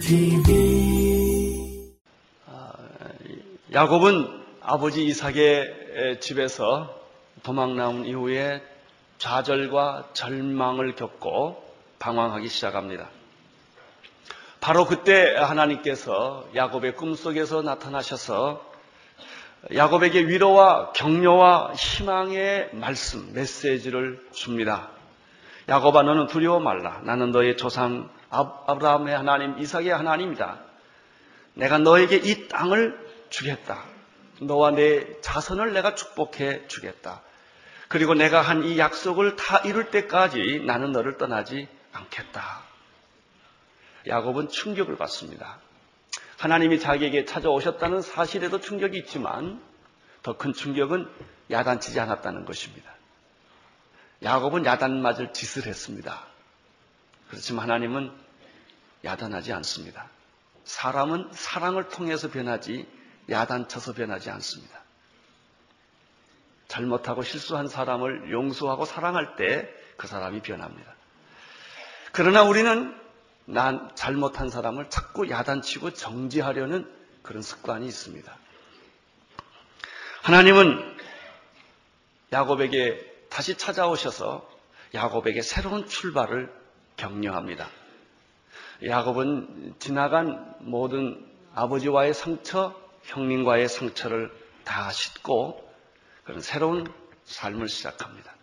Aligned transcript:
TV 0.00 1.92
야곱은 3.74 4.42
아버지 4.62 5.04
이삭의 5.04 6.20
집에서 6.20 6.98
도망 7.42 7.76
나온 7.76 8.06
이후에 8.06 8.62
좌절과 9.18 10.12
절망을 10.14 10.94
겪고 10.94 11.62
방황하기 11.98 12.48
시작합니다. 12.48 13.10
바로 14.60 14.86
그때 14.86 15.36
하나님께서 15.36 16.48
야곱의 16.54 16.96
꿈속에서 16.96 17.60
나타나셔서 17.60 18.75
야곱에게 19.74 20.26
위로와 20.28 20.92
격려와 20.92 21.72
희망의 21.74 22.70
말씀, 22.74 23.32
메시지를 23.32 24.24
줍니다. 24.32 24.90
야곱아 25.68 26.02
너는 26.02 26.28
두려워 26.28 26.60
말라. 26.60 27.00
나는 27.02 27.32
너의 27.32 27.56
조상 27.56 28.08
아브라함의 28.30 29.16
하나님, 29.16 29.58
이삭의 29.58 29.88
하나님이다. 29.88 30.60
내가 31.54 31.78
너에게 31.78 32.16
이 32.16 32.48
땅을 32.48 32.96
주겠다. 33.30 33.82
너와 34.40 34.72
내 34.72 35.20
자손을 35.20 35.72
내가 35.72 35.94
축복해 35.94 36.68
주겠다. 36.68 37.22
그리고 37.88 38.14
내가 38.14 38.40
한 38.42 38.62
이 38.64 38.78
약속을 38.78 39.36
다 39.36 39.58
이룰 39.58 39.90
때까지 39.90 40.62
나는 40.64 40.92
너를 40.92 41.18
떠나지 41.18 41.66
않겠다. 41.92 42.62
야곱은 44.06 44.48
충격을 44.48 44.96
받습니다. 44.96 45.58
하나님이 46.38 46.78
자기에게 46.80 47.24
찾아오셨다는 47.24 48.02
사실에도 48.02 48.60
충격이 48.60 48.98
있지만 48.98 49.62
더 50.22 50.36
큰 50.36 50.52
충격은 50.52 51.08
야단치지 51.50 52.00
않았다는 52.00 52.44
것입니다. 52.44 52.90
야곱은 54.22 54.64
야단 54.66 55.00
맞을 55.02 55.32
짓을 55.32 55.66
했습니다. 55.66 56.26
그렇지만 57.28 57.62
하나님은 57.64 58.12
야단하지 59.04 59.52
않습니다. 59.52 60.08
사람은 60.64 61.28
사랑을 61.32 61.88
통해서 61.88 62.28
변하지 62.30 62.88
야단쳐서 63.30 63.92
변하지 63.92 64.30
않습니다. 64.30 64.80
잘못하고 66.66 67.22
실수한 67.22 67.68
사람을 67.68 68.32
용서하고 68.32 68.84
사랑할 68.84 69.36
때 69.36 69.86
그 69.96 70.06
사람이 70.06 70.40
변합니다. 70.42 70.94
그러나 72.12 72.42
우리는 72.42 72.94
난 73.46 73.90
잘못한 73.94 74.50
사람을 74.50 74.90
자꾸 74.90 75.30
야단치고 75.30 75.94
정지하려는 75.94 76.90
그런 77.22 77.42
습관이 77.42 77.86
있습니다. 77.86 78.36
하나님은 80.22 80.96
야곱에게 82.32 83.26
다시 83.30 83.56
찾아오셔서 83.56 84.48
야곱에게 84.94 85.42
새로운 85.42 85.86
출발을 85.86 86.52
격려합니다. 86.96 87.68
야곱은 88.84 89.76
지나간 89.78 90.54
모든 90.60 91.24
아버지와의 91.54 92.14
상처, 92.14 92.74
형님과의 93.04 93.68
상처를 93.68 94.32
다 94.64 94.90
싣고 94.90 95.72
그런 96.24 96.40
새로운 96.40 96.92
삶을 97.24 97.68
시작합니다. 97.68 98.34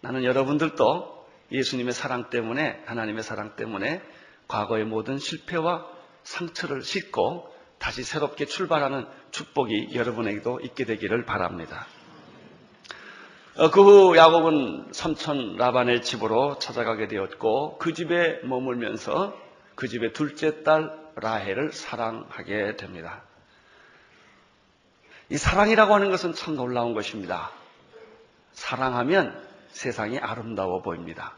나는 0.00 0.24
여러분들도 0.24 1.26
예수님의 1.50 1.92
사랑 1.92 2.30
때문에, 2.30 2.82
하나님의 2.86 3.22
사랑 3.22 3.56
때문에 3.56 4.02
과거의 4.48 4.84
모든 4.84 5.18
실패와 5.18 5.86
상처를 6.22 6.82
싣고 6.82 7.52
다시 7.78 8.02
새롭게 8.02 8.46
출발하는 8.46 9.06
축복이 9.30 9.90
여러분에게도 9.94 10.60
있게 10.60 10.84
되기를 10.84 11.24
바랍니다. 11.24 11.86
어, 13.58 13.70
그후 13.70 14.16
야곱은 14.16 14.92
삼촌 14.92 15.56
라반의 15.56 16.02
집으로 16.02 16.58
찾아가게 16.58 17.08
되었고 17.08 17.78
그 17.78 17.94
집에 17.94 18.40
머물면서 18.42 19.34
그 19.74 19.88
집의 19.88 20.12
둘째 20.12 20.62
딸 20.62 20.90
라헬을 21.16 21.72
사랑하게 21.72 22.76
됩니다. 22.76 23.22
이 25.30 25.36
사랑이라고 25.38 25.94
하는 25.94 26.10
것은 26.10 26.34
참 26.34 26.54
놀라운 26.56 26.94
것입니다. 26.94 27.50
사랑하면 28.52 29.42
세상이 29.70 30.18
아름다워 30.18 30.82
보입니다. 30.82 31.34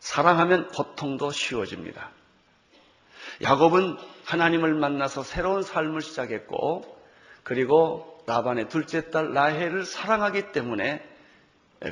사랑하면 0.00 0.68
고통도 0.68 1.30
쉬워집니다. 1.30 2.10
야곱은 3.42 3.96
하나님을 4.24 4.74
만나서 4.74 5.22
새로운 5.22 5.62
삶을 5.62 6.00
시작했고 6.00 6.98
그리고 7.42 8.22
라반의 8.26 8.68
둘째 8.68 9.10
딸 9.10 9.32
라헬을 9.32 9.84
사랑하기 9.84 10.52
때문에 10.52 11.02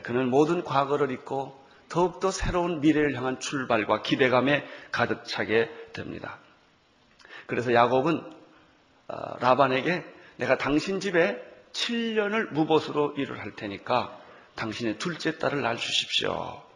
그는 0.03 0.29
모든 0.29 0.63
과거를 0.63 1.11
잊고 1.11 1.59
더욱더 1.89 2.31
새로운 2.31 2.81
미래를 2.81 3.17
향한 3.17 3.41
출발과 3.41 4.03
기대감에 4.03 4.67
가득 4.93 5.25
차게 5.25 5.71
됩니다. 5.93 6.39
그래서 7.47 7.73
야곱은 7.73 8.23
어, 9.09 9.39
라반에게 9.41 10.05
내가 10.37 10.59
당신 10.59 11.01
집에 11.01 11.43
7년을 11.73 12.53
무보수로 12.53 13.15
일을 13.17 13.41
할 13.41 13.57
테니까 13.57 14.19
당신의 14.55 14.99
둘째 14.99 15.39
딸을 15.39 15.63
낳아 15.63 15.77
주십시오. 15.77 16.68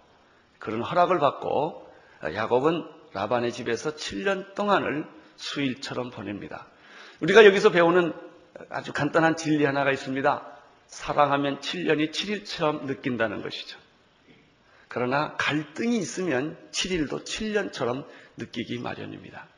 그런 0.62 0.80
허락을 0.80 1.18
받고 1.18 1.90
야곱은 2.22 2.84
라반의 3.14 3.50
집에서 3.50 3.96
7년 3.96 4.54
동안을 4.54 5.04
수일처럼 5.34 6.10
보냅니다. 6.10 6.66
우리가 7.20 7.44
여기서 7.44 7.70
배우는 7.70 8.12
아주 8.70 8.92
간단한 8.92 9.36
진리 9.36 9.64
하나가 9.64 9.90
있습니다. 9.90 10.46
사랑하면 10.86 11.58
7년이 11.58 12.12
7일처럼 12.12 12.84
느낀다는 12.84 13.42
것이죠. 13.42 13.76
그러나 14.86 15.34
갈등이 15.36 15.98
있으면 15.98 16.56
7일도 16.70 17.24
7년처럼 17.24 18.06
느끼기 18.36 18.78
마련입니다. 18.78 19.48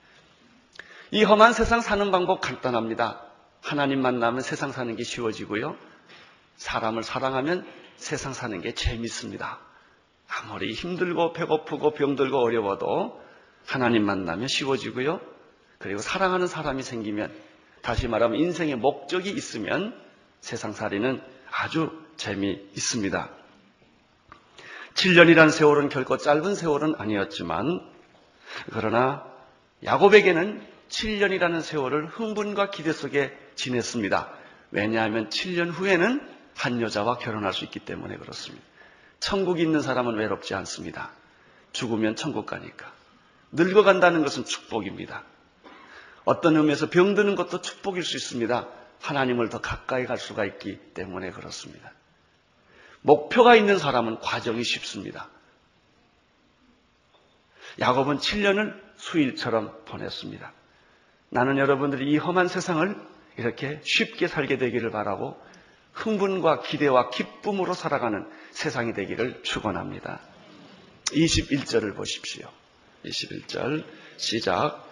이 1.11 1.23
험한 1.23 1.53
세상 1.53 1.83
사는 1.83 2.11
방법 2.13 2.41
간단합니다. 2.41 3.21
하나님 3.61 4.01
만나면 4.01 4.41
세상 4.41 4.73
사는 4.73 4.97
게 4.97 5.05
쉬워지고요. 5.05 5.77
사람을 6.57 7.03
사랑하면 7.03 7.67
세상 7.97 8.33
사는 8.33 8.59
게 8.63 8.73
재밌습니다. 8.73 9.61
아무리 10.43 10.73
힘들고 10.73 11.33
배고프고 11.33 11.93
병들고 11.93 12.39
어려워도 12.39 13.21
하나님 13.67 14.05
만나면 14.05 14.49
쉬워지고요. 14.49 15.21
그리고 15.79 16.01
사랑하는 16.01 16.47
사람이 16.47 16.83
생기면 16.83 17.33
다시 17.83 18.09
말하면 18.09 18.39
인생의 18.39 18.77
목적이 18.77 19.31
있으면 19.31 19.95
세상살이는 20.41 21.23
아주 21.51 21.91
재미있습니다. 22.17 23.31
7년이란 24.95 25.51
세월은 25.51 25.89
결코 25.89 26.17
짧은 26.17 26.55
세월은 26.55 26.95
아니었지만 26.99 27.81
그러나 28.73 29.25
야곱에게는 29.85 30.65
7년이라는 30.89 31.61
세월을 31.61 32.07
흥분과 32.07 32.71
기대 32.71 32.93
속에 32.93 33.37
지냈습니다. 33.55 34.33
왜냐하면 34.71 35.29
7년 35.29 35.71
후에는 35.73 36.35
한 36.55 36.81
여자와 36.81 37.19
결혼할 37.19 37.53
수 37.53 37.65
있기 37.65 37.81
때문에 37.81 38.17
그렇습니다. 38.17 38.65
천국이 39.25 39.63
있는 39.63 39.81
사람은 39.81 40.17
외롭지 40.17 40.55
않습니다. 40.55 41.11
죽으면 41.73 42.15
천국 42.15 42.45
가니까. 42.45 42.93
늙어간다는 43.53 44.23
것은 44.23 44.45
축복입니다. 44.45 45.25
어떤 46.27 46.57
의미에서 46.57 46.91
병드는 46.91 47.35
것도 47.35 47.63
축복일 47.63 48.05
수 48.05 48.19
있습니다. 48.19 48.69
하나님을 49.01 49.49
더 49.49 49.63
가까이 49.63 50.05
갈 50.05 50.19
수가 50.19 50.45
있기 50.45 50.77
때문에 50.93 51.31
그렇습니다. 51.31 51.91
목표가 53.01 53.57
있는 53.57 53.79
사람은 53.79 54.21
과정이 54.21 54.63
쉽습니다. 54.63 55.31
야곱은 57.81 58.19
7년을 58.19 58.79
수일처럼 58.97 59.75
보냈습니다. 59.87 60.53
나는 61.31 61.57
여러분들이 61.57 62.11
이 62.11 62.19
험한 62.19 62.49
세상을 62.49 62.95
이렇게 63.39 63.81
쉽게 63.85 64.29
살게 64.29 64.59
되기를 64.59 64.91
바라고 64.91 65.43
흥분과 65.95 66.61
기대와 66.61 67.09
기쁨으로 67.09 67.73
살아가는 67.73 68.29
세상이 68.55 68.95
되기를 68.95 69.43
축원합니다. 69.43 70.21
21절을 71.07 71.95
보십시오. 71.97 72.49
21절 73.05 73.85
시작. 74.17 74.89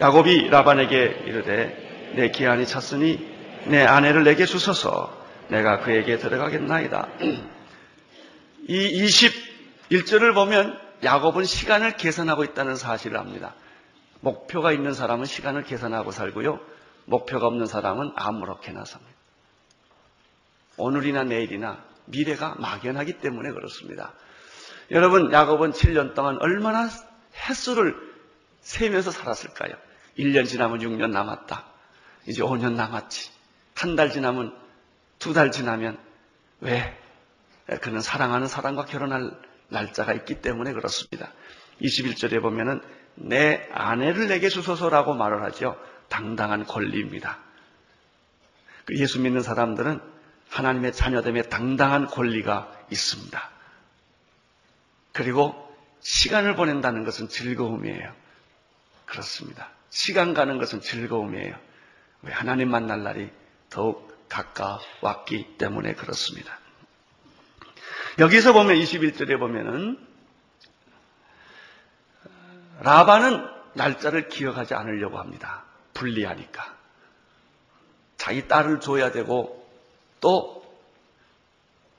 야곱이 0.00 0.48
라반에게 0.48 1.22
이르되 1.26 2.12
내 2.16 2.30
기한이 2.30 2.66
찼으니 2.66 3.30
내 3.66 3.82
아내를 3.84 4.24
내게 4.24 4.46
주소서 4.46 5.16
내가 5.48 5.80
그에게 5.80 6.16
들어가겠나이다. 6.18 7.08
이 8.68 9.04
21절을 9.04 10.34
보면 10.34 10.78
야곱은 11.04 11.44
시간을 11.44 11.96
계산하고 11.98 12.44
있다는 12.44 12.76
사실을 12.76 13.18
압니다. 13.18 13.54
목표가 14.20 14.72
있는 14.72 14.94
사람은 14.94 15.26
시간을 15.26 15.64
계산하고 15.64 16.12
살고요. 16.12 16.60
목표가 17.04 17.46
없는 17.46 17.66
사람은 17.66 18.12
아무렇게나 18.16 18.84
삽니다. 18.84 19.12
오늘이나 20.78 21.24
내일이나 21.24 21.91
미래가 22.06 22.56
막연하기 22.58 23.18
때문에 23.18 23.52
그렇습니다. 23.52 24.12
여러분, 24.90 25.32
야곱은 25.32 25.72
7년 25.72 26.14
동안 26.14 26.36
얼마나 26.40 26.88
횟수를 27.48 27.96
세면서 28.60 29.10
살았을까요? 29.10 29.74
1년 30.18 30.46
지나면 30.46 30.80
6년 30.80 31.10
남았다. 31.10 31.64
이제 32.26 32.42
5년 32.42 32.74
남았지. 32.74 33.30
한 33.74 33.96
달 33.96 34.10
지나면 34.10 34.54
두 35.18 35.32
달 35.32 35.50
지나면 35.50 35.98
왜? 36.60 36.96
그는 37.80 38.00
사랑하는 38.00 38.46
사람과 38.46 38.84
결혼할 38.84 39.30
날짜가 39.68 40.12
있기 40.12 40.40
때문에 40.42 40.72
그렇습니다. 40.72 41.32
21절에 41.80 42.40
보면은 42.42 42.80
내 43.14 43.68
아내를 43.72 44.28
내게 44.28 44.48
주소서라고 44.48 45.14
말을 45.14 45.42
하죠. 45.44 45.76
당당한 46.08 46.64
권리입니다. 46.66 47.38
그 48.84 48.96
예수 48.98 49.20
믿는 49.20 49.42
사람들은 49.42 50.00
하나님의 50.52 50.92
자녀됨에 50.92 51.42
당당한 51.44 52.06
권리가 52.06 52.70
있습니다. 52.90 53.50
그리고 55.12 55.54
시간을 56.00 56.56
보낸다는 56.56 57.04
것은 57.04 57.28
즐거움이에요. 57.28 58.12
그렇습니다. 59.06 59.70
시간 59.88 60.34
가는 60.34 60.58
것은 60.58 60.82
즐거움이에요. 60.82 61.54
왜 62.22 62.32
하나님 62.32 62.70
만날 62.70 63.02
날이 63.02 63.30
더욱 63.70 64.12
가까웠기 64.28 65.56
때문에 65.56 65.94
그렇습니다. 65.94 66.58
여기서 68.18 68.52
보면 68.52 68.76
21절에 68.76 69.38
보면은 69.38 69.98
라반은 72.80 73.48
날짜를 73.72 74.28
기억하지 74.28 74.74
않으려고 74.74 75.18
합니다. 75.18 75.64
불리하니까. 75.94 76.76
자기 78.18 78.46
딸을 78.48 78.80
줘야 78.80 79.12
되고 79.12 79.61
또 80.22 80.64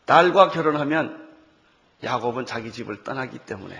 딸과 0.05 0.49
결혼하면 0.49 1.29
야곱은 2.03 2.47
자기 2.47 2.71
집을 2.71 3.03
떠나기 3.03 3.37
때문에 3.37 3.79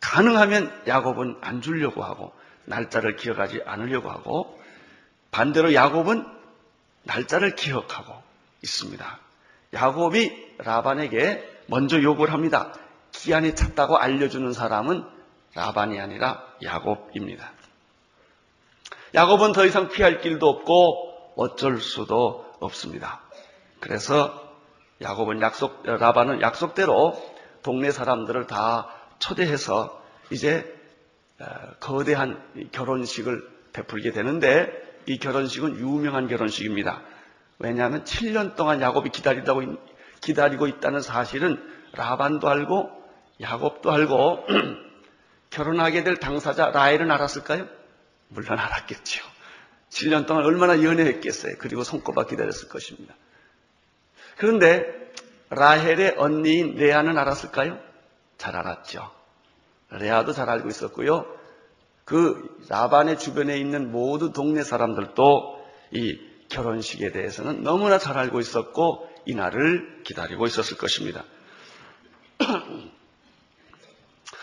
가능하면 0.00 0.84
야곱은 0.86 1.38
안 1.40 1.60
주려고 1.60 2.04
하고 2.04 2.32
날짜를 2.66 3.16
기억하지 3.16 3.62
않으려고 3.66 4.10
하고 4.10 4.58
반대로 5.30 5.74
야곱은 5.74 6.24
날짜를 7.02 7.56
기억하고 7.56 8.14
있습니다. 8.62 9.18
야곱이 9.72 10.54
라반에게 10.58 11.62
먼저 11.66 12.02
요구를 12.02 12.32
합니다. 12.32 12.72
기한이 13.12 13.54
찼다고 13.54 13.96
알려주는 13.96 14.52
사람은 14.52 15.04
라반이 15.54 15.98
아니라 16.00 16.44
야곱입니다. 16.62 17.50
야곱은 19.14 19.52
더 19.52 19.64
이상 19.64 19.88
피할 19.88 20.20
길도 20.20 20.46
없고 20.46 21.34
어쩔 21.36 21.80
수도 21.80 22.46
없습니다. 22.60 23.22
그래서 23.80 24.56
야곱은 25.00 25.40
약속, 25.40 25.82
라반은 25.84 26.40
약속대로 26.40 27.16
동네 27.62 27.90
사람들을 27.90 28.46
다 28.46 28.88
초대해서 29.18 30.02
이제 30.30 30.74
어, 31.40 31.44
거대한 31.78 32.42
결혼식을 32.72 33.48
베풀게 33.72 34.12
되는데 34.12 34.72
이 35.06 35.18
결혼식은 35.18 35.78
유명한 35.78 36.26
결혼식입니다. 36.26 37.02
왜냐하면 37.60 38.04
7년 38.04 38.56
동안 38.56 38.80
야곱이 38.80 39.10
기다리다고, 39.10 39.62
기다리고 40.20 40.66
있다는 40.66 41.00
사실은 41.00 41.62
라반도 41.92 42.48
알고 42.48 42.90
야곱도 43.40 43.90
알고 43.90 44.46
결혼하게 45.50 46.04
될 46.04 46.16
당사자 46.16 46.70
라헬은 46.70 47.10
알았을까요? 47.10 47.66
물론 48.28 48.58
알았겠죠. 48.58 49.24
7년 49.90 50.26
동안 50.26 50.44
얼마나 50.44 50.82
연애했겠어요. 50.82 51.54
그리고 51.58 51.82
손꼽아 51.84 52.26
기다렸을 52.26 52.68
것입니다. 52.68 53.14
그런데 54.38 54.86
라헬의 55.50 56.14
언니인 56.16 56.76
레아는 56.76 57.18
알았을까요? 57.18 57.78
잘 58.36 58.54
알았죠. 58.56 59.10
레아도 59.90 60.32
잘 60.32 60.48
알고 60.48 60.68
있었고요. 60.68 61.26
그 62.04 62.56
라반의 62.68 63.18
주변에 63.18 63.58
있는 63.58 63.90
모든 63.90 64.32
동네 64.32 64.62
사람들도 64.62 65.66
이 65.90 66.20
결혼식에 66.48 67.10
대해서는 67.10 67.62
너무나 67.62 67.98
잘 67.98 68.16
알고 68.16 68.40
있었고 68.40 69.08
이 69.26 69.34
날을 69.34 70.02
기다리고 70.04 70.46
있었을 70.46 70.78
것입니다. 70.78 71.24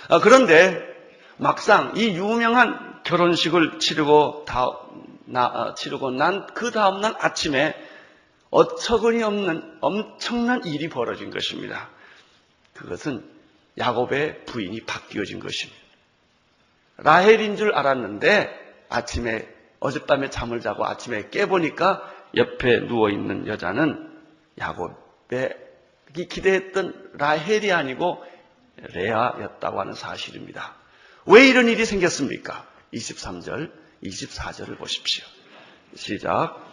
아, 0.10 0.20
그런데 0.20 0.80
막상 1.38 1.94
이 1.96 2.10
유명한 2.10 3.02
결혼식을 3.04 3.80
치르고 3.80 4.46
다, 4.46 4.68
나, 5.26 5.46
아, 5.46 5.74
치르고 5.76 6.12
난 6.12 6.48
그 6.54 6.72
다음날 6.72 7.16
아침에 7.20 7.76
어처구니 8.50 9.24
없는 9.24 9.78
엄청난 9.82 10.66
일이 10.66 10.90
벌어진 10.90 11.30
것입니다. 11.30 11.90
그것은 12.74 13.24
야곱의 13.78 14.46
부인이 14.46 14.82
바뀌어진 14.86 15.40
것입니다. 15.40 15.80
라헬인 16.98 17.58
줄 17.58 17.74
알았는데 17.74 18.86
아침에 18.90 19.48
어젯밤에 19.80 20.30
잠을 20.30 20.62
자고 20.62 20.86
아침에 20.86 21.30
깨보니까 21.30 22.14
옆에 22.36 22.80
누워있는 22.82 23.48
여자는 23.48 24.12
야곱의 24.58 25.58
기대했던 26.14 27.12
라헬이 27.14 27.72
아니고 27.72 28.24
레아였다고 28.78 29.80
하는 29.80 29.94
사실입니다. 29.94 30.76
왜 31.26 31.48
이런 31.48 31.68
일이 31.68 31.86
생겼습니까? 31.86 32.66
23절, 32.94 33.72
24절을 34.04 34.78
보십시오. 34.78 35.26
시작. 35.96 36.65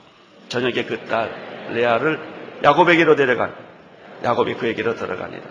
저녁에 0.49 0.85
그 0.85 1.07
딸 1.07 1.71
레아를 1.73 2.61
야곱에게로 2.63 3.17
데려간 3.17 3.55
야곱이 4.23 4.55
그에게로 4.55 4.95
들어가니라. 4.95 5.43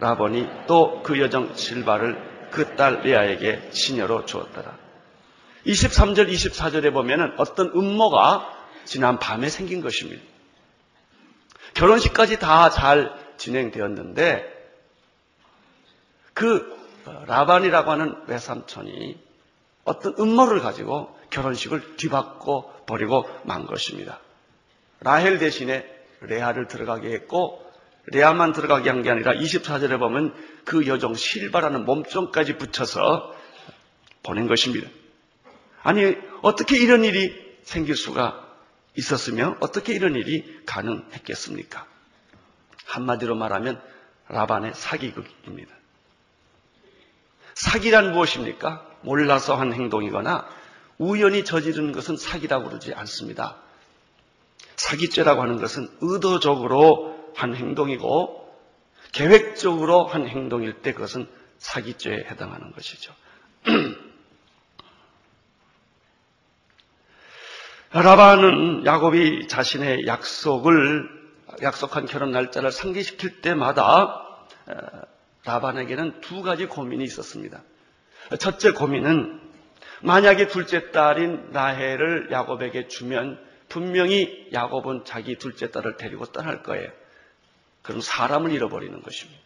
라본이 0.00 0.48
또 0.66 1.02
그 1.02 1.20
여정 1.20 1.54
실바를 1.56 2.48
그 2.50 2.76
딸 2.76 3.00
레아에게 3.02 3.70
시녀로 3.72 4.24
주었더라. 4.26 4.76
23절, 5.66 6.30
24절에 6.30 6.92
보면은 6.92 7.34
어떤 7.38 7.68
음모가 7.74 8.52
지난 8.84 9.18
밤에 9.18 9.48
생긴 9.48 9.80
것입니다. 9.80 10.22
결혼식까지 11.74 12.38
다 12.38 12.68
잘 12.70 13.12
진행되었는데 13.38 14.52
그 16.34 16.72
라반이라고 17.26 17.90
하는 17.90 18.14
외삼촌이 18.26 19.18
어떤 19.84 20.14
음모를 20.18 20.60
가지고 20.60 21.16
결혼식을 21.30 21.96
뒤바꿔 21.96 22.72
버리고 22.86 23.28
만 23.44 23.66
것입니다. 23.66 24.20
라헬 25.04 25.38
대신에 25.38 25.86
레아를 26.22 26.66
들어가게 26.66 27.12
했고 27.12 27.62
레아만 28.06 28.52
들어가게 28.52 28.90
한 28.90 29.02
게 29.02 29.10
아니라 29.10 29.32
24절에 29.34 29.98
보면 29.98 30.34
그 30.64 30.86
여종 30.86 31.14
실바라는 31.14 31.84
몸종까지 31.84 32.56
붙여서 32.58 33.34
보낸 34.22 34.46
것입니다. 34.46 34.88
아니 35.82 36.16
어떻게 36.42 36.78
이런 36.78 37.04
일이 37.04 37.34
생길 37.62 37.96
수가 37.96 38.42
있었으며 38.96 39.56
어떻게 39.60 39.94
이런 39.94 40.14
일이 40.14 40.62
가능했겠습니까? 40.66 41.86
한마디로 42.86 43.34
말하면 43.34 43.80
라반의 44.28 44.72
사기극입니다. 44.74 45.74
사기란 47.54 48.12
무엇입니까? 48.12 48.86
몰라서 49.02 49.54
한 49.54 49.72
행동이거나 49.72 50.48
우연히 50.98 51.44
저지른 51.44 51.92
것은 51.92 52.16
사기라고 52.16 52.68
그러지 52.68 52.94
않습니다. 52.94 53.56
사기죄라고 54.84 55.40
하는 55.42 55.58
것은 55.58 55.88
의도적으로 56.02 57.32
한 57.34 57.54
행동이고 57.56 58.44
계획적으로 59.12 60.04
한 60.04 60.28
행동일 60.28 60.82
때 60.82 60.92
그것은 60.92 61.26
사기죄에 61.58 62.26
해당하는 62.30 62.70
것이죠. 62.72 63.14
라반은 67.92 68.84
야곱이 68.84 69.48
자신의 69.48 70.06
약속을 70.06 71.08
약속한 71.62 72.04
결혼 72.06 72.32
날짜를 72.32 72.70
상기시킬 72.72 73.40
때마다 73.40 74.20
라반에게는 75.44 76.20
두 76.20 76.42
가지 76.42 76.66
고민이 76.66 77.04
있었습니다. 77.04 77.62
첫째 78.38 78.72
고민은 78.72 79.40
만약에 80.02 80.48
둘째 80.48 80.90
딸인 80.90 81.52
라헬을 81.52 82.32
야곱에게 82.32 82.88
주면 82.88 83.38
분명히 83.74 84.48
야곱은 84.52 85.04
자기 85.04 85.34
둘째 85.36 85.72
딸을 85.72 85.96
데리고 85.96 86.26
떠날 86.26 86.62
거예요. 86.62 86.92
그럼 87.82 88.00
사람을 88.00 88.52
잃어버리는 88.52 89.02
것입니다. 89.02 89.40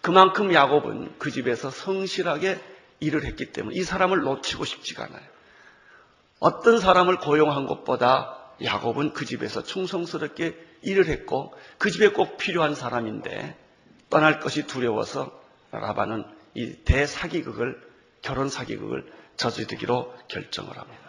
그만큼 0.00 0.52
야곱은 0.52 1.20
그 1.20 1.30
집에서 1.30 1.70
성실하게 1.70 2.58
일을 2.98 3.24
했기 3.24 3.52
때문에 3.52 3.76
이 3.76 3.84
사람을 3.84 4.22
놓치고 4.22 4.64
싶지가 4.64 5.04
않아요. 5.04 5.22
어떤 6.40 6.80
사람을 6.80 7.18
고용한 7.18 7.66
것보다 7.66 8.36
야곱은 8.64 9.12
그 9.12 9.24
집에서 9.24 9.62
충성스럽게 9.62 10.58
일을 10.82 11.06
했고 11.06 11.54
그 11.78 11.92
집에 11.92 12.08
꼭 12.08 12.38
필요한 12.38 12.74
사람인데 12.74 13.56
떠날 14.10 14.40
것이 14.40 14.66
두려워서 14.66 15.30
라반은 15.70 16.24
이 16.54 16.72
대사기극을 16.84 17.80
결혼 18.20 18.48
사기극을 18.48 19.08
저지르기로 19.36 20.12
결정을 20.26 20.76
합니다. 20.76 21.08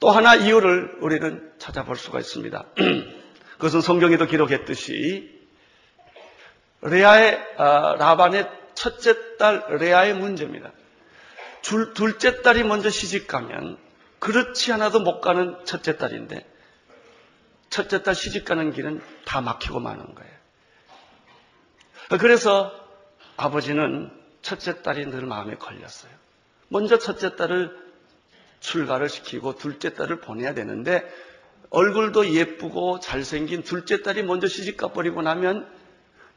또 0.00 0.10
하나 0.10 0.34
이유를 0.34 0.96
우리는 1.02 1.52
찾아볼 1.58 1.96
수가 1.96 2.18
있습니다. 2.18 2.64
그것은 3.58 3.82
성경에도 3.82 4.24
기록했듯이 4.24 5.38
레아의 6.80 7.38
아, 7.58 7.96
라반의 7.98 8.50
첫째 8.74 9.36
딸 9.36 9.62
레아의 9.68 10.14
문제입니다. 10.14 10.72
줄, 11.60 11.92
둘째 11.92 12.40
딸이 12.40 12.64
먼저 12.64 12.88
시집 12.88 13.26
가면 13.26 13.76
그렇지 14.18 14.72
않아도 14.72 15.00
못 15.00 15.20
가는 15.20 15.62
첫째 15.66 15.98
딸인데 15.98 16.46
첫째 17.68 18.02
딸 18.02 18.14
시집 18.14 18.46
가는 18.46 18.72
길은 18.72 19.02
다 19.26 19.42
막히고 19.42 19.80
마는 19.80 20.14
거예요. 20.14 20.32
그래서 22.18 22.72
아버지는 23.36 24.10
첫째 24.40 24.80
딸이 24.80 25.10
늘 25.10 25.26
마음에 25.26 25.56
걸렸어요. 25.56 26.10
먼저 26.68 26.98
첫째 26.98 27.36
딸을 27.36 27.89
출가를 28.60 29.08
시키고 29.08 29.56
둘째 29.56 29.94
딸을 29.94 30.20
보내야 30.20 30.54
되는데 30.54 31.02
얼굴도 31.70 32.34
예쁘고 32.34 33.00
잘생긴 33.00 33.62
둘째 33.62 34.02
딸이 34.02 34.22
먼저 34.22 34.46
시집 34.48 34.76
가 34.76 34.88
버리고 34.88 35.22
나면 35.22 35.68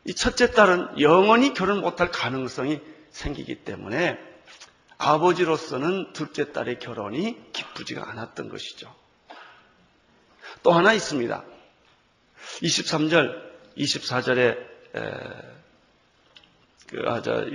이 0.06 0.14
첫째 0.14 0.52
딸은 0.52 1.00
영원히 1.00 1.54
결혼 1.54 1.82
못할 1.82 2.12
가능성이 2.12 2.82
생기기 3.12 3.64
때문에 3.64 4.18
아버지로서는 4.98 6.14
둘째 6.14 6.52
딸의 6.52 6.80
결혼이 6.80 7.38
기쁘지가 7.52 8.10
않았던 8.10 8.50
것이죠. 8.50 8.94
또 10.62 10.72
하나 10.72 10.94
있습니다. 10.94 11.44
23절, 12.62 13.42
24절에 13.78 14.58
그, 16.88 17.04
아, 17.08 17.22
저, 17.22 17.46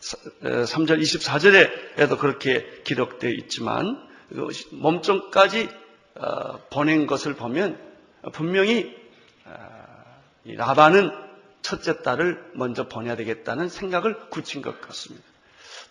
23절, 0.00 1.00
24절에도 1.00 2.18
그렇게 2.18 2.82
기록되어 2.84 3.30
있지만 3.30 4.08
그 4.28 4.48
몸종까지 4.72 5.68
어, 6.16 6.58
보낸 6.70 7.06
것을 7.06 7.34
보면 7.34 7.78
분명히 8.32 8.94
어, 9.44 10.20
라반은 10.44 11.10
첫째 11.62 12.02
딸을 12.02 12.52
먼저 12.54 12.88
보내야 12.88 13.16
되겠다는 13.16 13.68
생각을 13.68 14.28
굳힌 14.30 14.62
것 14.62 14.80
같습니다. 14.80 15.24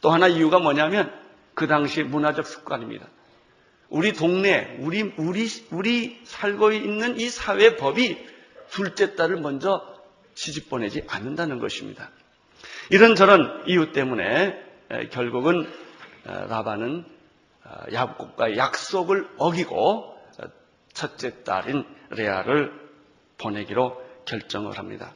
또 0.02 0.12
하나 0.12 0.28
이유가 0.28 0.60
뭐냐면 0.60 1.14
그 1.54 1.68
당시 1.68 2.04
문화적 2.04 2.48
습관입니다. 2.48 3.08
우리 3.90 4.14
동네, 4.14 4.78
우리, 4.80 5.02
우리, 5.18 5.48
우리 5.72 6.22
살고 6.24 6.72
있는 6.72 7.20
이 7.20 7.30
사회 7.30 7.76
법이 7.76 8.18
둘째 8.70 9.16
딸을 9.16 9.38
먼저 9.38 9.84
시집 10.36 10.70
보내지 10.70 11.04
않는다는 11.08 11.60
것입니다. 11.60 12.12
이런저런 12.90 13.64
이유 13.68 13.92
때문에 13.92 14.60
결국은 15.12 15.72
어, 16.26 16.46
라반은 16.50 17.06
어, 17.64 17.84
야곱과의 17.94 18.58
약속을 18.58 19.30
어기고 19.38 20.18
어, 20.42 20.44
첫째 20.94 21.44
딸인 21.44 21.86
레아를 22.10 22.74
보내기로 23.38 24.02
결정을 24.26 24.78
합니다. 24.78 25.14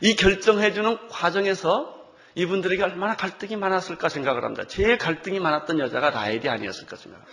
이 0.00 0.16
결정해주는 0.16 1.08
과정에서 1.08 1.94
이분들에게 2.34 2.82
얼마나 2.82 3.16
갈등이 3.16 3.56
많았을까 3.56 4.08
생각을 4.08 4.44
합니다. 4.44 4.66
제일 4.66 4.98
갈등이 4.98 5.40
많았던 5.40 5.78
여자가 5.78 6.10
라헬이 6.10 6.48
아니었을까 6.48 6.96
생각합니다. 6.96 7.32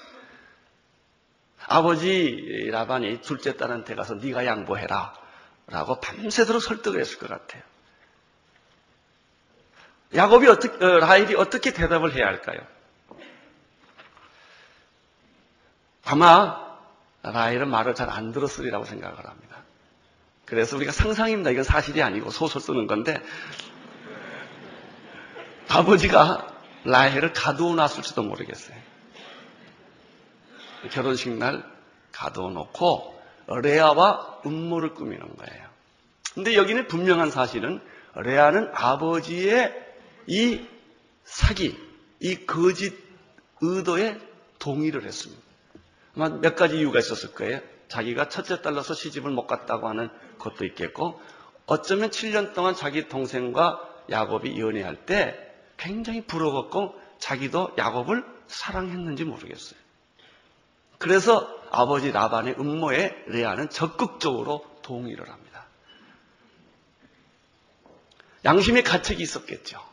아버지 1.68 2.70
라반이 2.72 3.22
둘째 3.22 3.56
딸한테 3.58 3.96
가서 3.96 4.16
네가 4.16 4.46
양보해라 4.46 5.14
라고 5.68 6.00
밤새도록 6.00 6.62
설득을 6.62 7.00
했을 7.00 7.18
것 7.20 7.30
같아요. 7.30 7.64
야곱이 10.16 10.48
어떻게, 10.48 10.84
어, 10.86 11.00
라헬이 11.00 11.36
어떻게 11.36 11.74
대답을 11.74 12.16
해야 12.16 12.28
할까요? 12.28 12.60
아마 16.06 16.62
라헬은 17.24 17.70
말을 17.70 17.96
잘 17.96 18.10
안 18.10 18.32
들었으리라고 18.32 18.86
생각을 18.86 19.18
합니다. 19.18 19.58
그래서 20.46 20.76
우리가 20.76 20.92
상상입니다. 20.92 21.50
이건 21.52 21.64
사실이 21.64 22.04
아니고 22.04 22.30
소설 22.30 22.62
쓰는 22.62 22.86
건데 22.86 23.22
아버지가 25.70 26.48
라헬을 26.84 27.34
가두어 27.34 27.74
놨을지도 27.76 28.22
모르겠어요. 28.24 28.78
결혼식 30.92 31.30
날 31.32 31.64
가두어 32.12 32.50
놓고 32.50 33.20
레아와 33.48 34.42
음모를 34.46 34.94
꾸미는 34.94 35.36
거예요. 35.38 35.68
근데 36.34 36.56
여기는 36.56 36.88
분명한 36.88 37.32
사실은 37.32 37.82
레아는 38.16 38.72
아버지의 38.74 39.93
이 40.28 40.66
사기, 41.24 41.78
이 42.20 42.46
거짓 42.46 42.94
의도에 43.62 44.20
동의를 44.60 45.04
했습니다. 45.04 45.42
아마 46.16 46.30
몇 46.30 46.56
가지 46.56 46.78
이유가 46.78 47.00
있었을 47.00 47.34
거예요. 47.34 47.62
자기가 47.88 48.30
첫째 48.30 48.62
딸로서 48.62 48.94
시집을 48.94 49.32
못 49.32 49.48
갔다고 49.48 49.88
하는 49.88 50.10
것도 50.40 50.66
있겠고, 50.66 51.22
어쩌면 51.66 52.10
7년 52.10 52.54
동안 52.54 52.76
자기 52.76 53.08
동생과 53.08 54.06
야곱이 54.10 54.60
연애할 54.60 55.06
때 55.06 55.54
굉장히 55.78 56.26
부러웠고 56.26 57.00
자기도 57.20 57.74
야곱을 57.78 58.26
사랑했는지 58.48 59.24
모르겠어요. 59.24 59.80
그래서 60.98 61.50
아버지 61.72 62.12
라반의 62.12 62.56
음모에 62.60 63.24
레아는 63.28 63.70
적극적으로 63.70 64.66
동의를 64.84 65.30
합니다. 65.30 65.66
양심의 68.46 68.84
가책이 68.84 69.24
있었겠죠. 69.24 69.93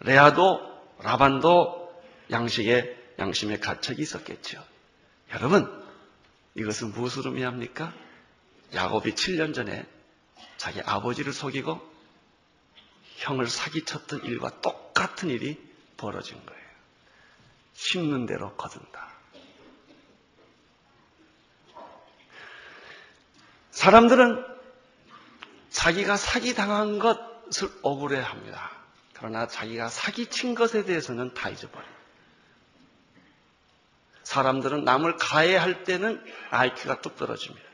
레아도 0.00 0.60
라반도 0.98 1.92
양식의 2.30 3.14
양심의 3.18 3.60
가책이 3.60 4.00
있었겠죠. 4.02 4.64
여러분, 5.32 5.68
이것은 6.54 6.92
무엇을 6.92 7.26
의미합니까? 7.26 7.92
야곱이 8.74 9.14
7년 9.14 9.54
전에 9.54 9.86
자기 10.56 10.80
아버지를 10.80 11.32
속이고 11.32 11.80
형을 13.16 13.46
사기쳤던 13.46 14.24
일과 14.24 14.60
똑같은 14.60 15.28
일이 15.28 15.60
벌어진 15.96 16.44
거예요. 16.44 16.60
심는 17.74 18.26
대로 18.26 18.54
거둔다. 18.56 19.10
사람들은 23.70 24.44
자기가 25.70 26.16
사기당한 26.16 26.98
것을 26.98 27.70
억울해 27.82 28.20
합니다. 28.20 28.79
그러나 29.20 29.46
자기가 29.46 29.90
사기친 29.90 30.54
것에 30.54 30.84
대해서는 30.86 31.34
다 31.34 31.50
잊어버립니다. 31.50 32.00
사람들은 34.22 34.84
남을 34.84 35.18
가해할 35.18 35.84
때는 35.84 36.24
IQ가 36.48 37.02
뚝 37.02 37.16
떨어집니다. 37.16 37.68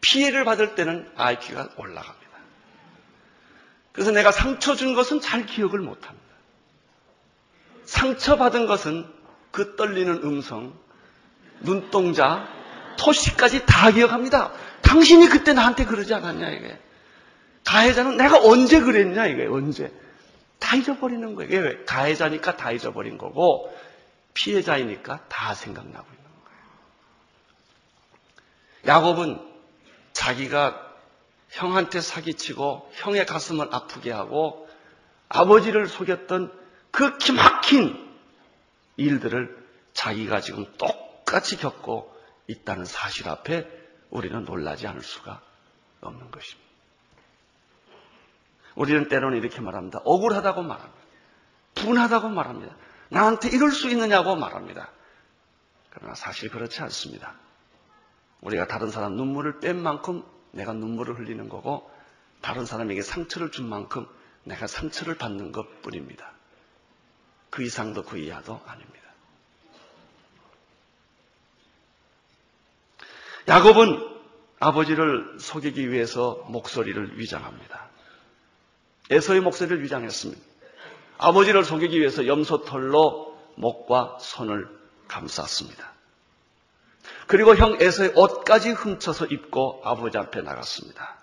피해를 0.00 0.44
받을 0.44 0.74
때는 0.74 1.08
IQ가 1.14 1.68
올라갑니다. 1.76 2.28
그래서 3.92 4.10
내가 4.10 4.32
상처 4.32 4.74
준 4.74 4.94
것은 4.94 5.20
잘 5.20 5.46
기억을 5.46 5.78
못합니다. 5.78 6.26
상처받은 7.84 8.66
것은 8.66 9.06
그 9.52 9.76
떨리는 9.76 10.24
음성, 10.24 10.76
눈동자, 11.60 12.48
토시까지 12.98 13.66
다 13.66 13.92
기억합니다. 13.92 14.52
당신이 14.82 15.28
그때 15.28 15.52
나한테 15.52 15.84
그러지 15.84 16.12
않았냐, 16.12 16.50
이게. 16.50 16.87
가해자는 17.68 18.16
내가 18.16 18.40
언제 18.40 18.80
그랬냐, 18.80 19.26
이게, 19.26 19.44
언제. 19.46 19.92
다 20.58 20.74
잊어버리는 20.74 21.34
거예요. 21.34 21.60
왜? 21.60 21.84
가해자니까 21.84 22.56
다 22.56 22.72
잊어버린 22.72 23.18
거고, 23.18 23.70
피해자이니까 24.32 25.28
다 25.28 25.52
생각나고 25.52 26.06
있는 26.08 26.24
거예요. 28.84 28.96
야곱은 28.96 29.38
자기가 30.14 30.94
형한테 31.50 32.00
사기치고 32.00 32.90
형의 32.94 33.26
가슴을 33.26 33.68
아프게 33.70 34.12
하고 34.12 34.66
아버지를 35.28 35.88
속였던 35.88 36.50
그 36.90 37.18
기막힌 37.18 38.08
일들을 38.96 39.68
자기가 39.92 40.40
지금 40.40 40.64
똑같이 40.78 41.58
겪고 41.58 42.14
있다는 42.46 42.86
사실 42.86 43.28
앞에 43.28 43.68
우리는 44.08 44.42
놀라지 44.46 44.86
않을 44.86 45.02
수가 45.02 45.42
없는 46.00 46.30
것입니다. 46.30 46.67
우리는 48.78 49.08
때로는 49.08 49.38
이렇게 49.38 49.60
말합니다. 49.60 50.00
억울하다고 50.04 50.62
말합니다. 50.62 50.98
분하다고 51.74 52.28
말합니다. 52.28 52.76
나한테 53.08 53.48
이럴 53.50 53.72
수 53.72 53.90
있느냐고 53.90 54.36
말합니다. 54.36 54.90
그러나 55.90 56.14
사실 56.14 56.48
그렇지 56.48 56.80
않습니다. 56.82 57.34
우리가 58.40 58.68
다른 58.68 58.90
사람 58.90 59.16
눈물을 59.16 59.58
뺀 59.58 59.82
만큼 59.82 60.22
내가 60.52 60.72
눈물을 60.72 61.18
흘리는 61.18 61.48
거고 61.48 61.90
다른 62.40 62.66
사람에게 62.66 63.02
상처를 63.02 63.50
준 63.50 63.68
만큼 63.68 64.06
내가 64.44 64.68
상처를 64.68 65.18
받는 65.18 65.50
것 65.50 65.82
뿐입니다. 65.82 66.30
그 67.50 67.64
이상도 67.64 68.04
그 68.04 68.18
이하도 68.18 68.60
아닙니다. 68.64 69.08
야곱은 73.48 74.18
아버지를 74.60 75.38
속이기 75.40 75.90
위해서 75.90 76.44
목소리를 76.48 77.18
위장합니다. 77.18 77.88
에서의 79.10 79.40
목소리를 79.40 79.82
위장했습니다. 79.82 80.42
아버지를 81.18 81.64
속이기 81.64 81.98
위해서 81.98 82.26
염소털로 82.26 83.36
목과 83.56 84.16
손을 84.20 84.68
감쌌습니다. 85.08 85.92
그리고 87.26 87.56
형 87.56 87.76
에서의 87.80 88.12
옷까지 88.14 88.70
훔쳐서 88.70 89.26
입고 89.26 89.82
아버지 89.84 90.16
앞에 90.18 90.42
나갔습니다. 90.42 91.18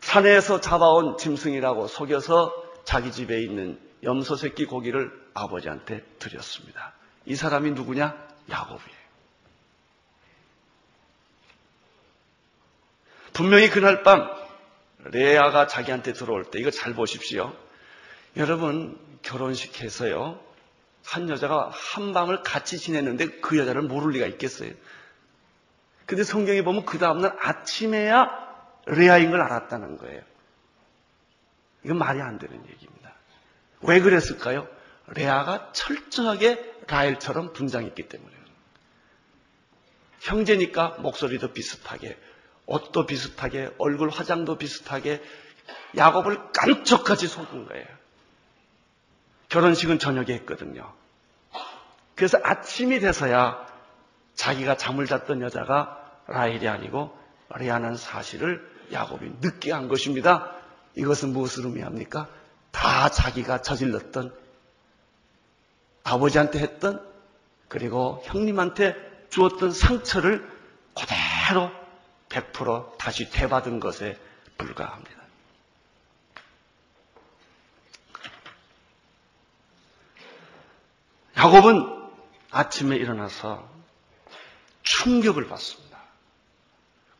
산에서 0.00 0.60
잡아온 0.60 1.16
짐승이라고 1.16 1.86
속여서 1.88 2.52
자기 2.84 3.12
집에 3.12 3.40
있는 3.40 3.80
염소 4.02 4.36
새끼 4.36 4.66
고기를 4.66 5.12
아버지한테 5.34 6.04
드렸습니다. 6.18 6.94
이 7.24 7.36
사람이 7.36 7.70
누구냐? 7.72 8.16
야곱이에요. 8.50 9.02
분명히 13.32 13.70
그날 13.70 14.02
밤 14.02 14.41
레아가 15.04 15.66
자기한테 15.66 16.12
들어올 16.12 16.44
때 16.44 16.58
이거 16.58 16.70
잘 16.70 16.94
보십시오. 16.94 17.54
여러분 18.36 18.98
결혼식해서요. 19.22 20.40
한 21.04 21.28
여자가 21.28 21.70
한 21.72 22.12
밤을 22.12 22.42
같이 22.42 22.78
지냈는데 22.78 23.40
그 23.40 23.58
여자를 23.58 23.82
모를 23.82 24.12
리가 24.12 24.26
있겠어요. 24.26 24.72
근데 26.06 26.24
성경에 26.24 26.62
보면 26.62 26.84
그 26.84 26.98
다음날 26.98 27.36
아침에야 27.40 28.28
레아인 28.86 29.30
걸 29.30 29.40
알았다는 29.40 29.98
거예요. 29.98 30.22
이건 31.84 31.98
말이 31.98 32.20
안 32.20 32.38
되는 32.38 32.54
얘기입니다. 32.68 33.14
왜 33.80 34.00
그랬을까요? 34.00 34.68
레아가 35.08 35.72
철저하게 35.72 36.74
라헬처럼 36.86 37.52
분장했기 37.52 38.08
때문에. 38.08 38.32
형제니까 40.20 40.96
목소리도 41.00 41.52
비슷하게, 41.52 42.16
옷도 42.66 43.06
비슷하게, 43.06 43.74
얼굴 43.78 44.10
화장도 44.10 44.58
비슷하게, 44.58 45.22
야곱을 45.96 46.52
깜짝같이 46.52 47.26
속은 47.26 47.66
거예요. 47.66 47.86
결혼식은 49.48 49.98
저녁에 49.98 50.32
했거든요. 50.34 50.92
그래서 52.14 52.38
아침이 52.42 53.00
돼서야 53.00 53.66
자기가 54.34 54.76
잠을 54.76 55.06
잤던 55.06 55.42
여자가 55.42 55.98
라헬이 56.26 56.66
아니고 56.68 57.16
레아는 57.54 57.96
사실을 57.96 58.66
야곱이 58.92 59.32
늦게 59.40 59.72
한 59.72 59.88
것입니다. 59.88 60.50
이것은 60.94 61.32
무엇을 61.32 61.66
의미합니까? 61.66 62.28
다 62.70 63.10
자기가 63.10 63.62
저질렀던 63.62 64.34
아버지한테 66.04 66.58
했던 66.60 67.04
그리고 67.68 68.22
형님한테 68.24 68.96
주었던 69.30 69.72
상처를 69.72 70.48
그대로 70.94 71.70
100% 72.32 72.96
다시 72.98 73.30
되받은 73.30 73.78
것에 73.78 74.18
불과합니다. 74.56 75.22
야곱은 81.36 82.10
아침에 82.50 82.96
일어나서 82.96 83.68
충격을 84.82 85.48
받습니다. 85.48 85.98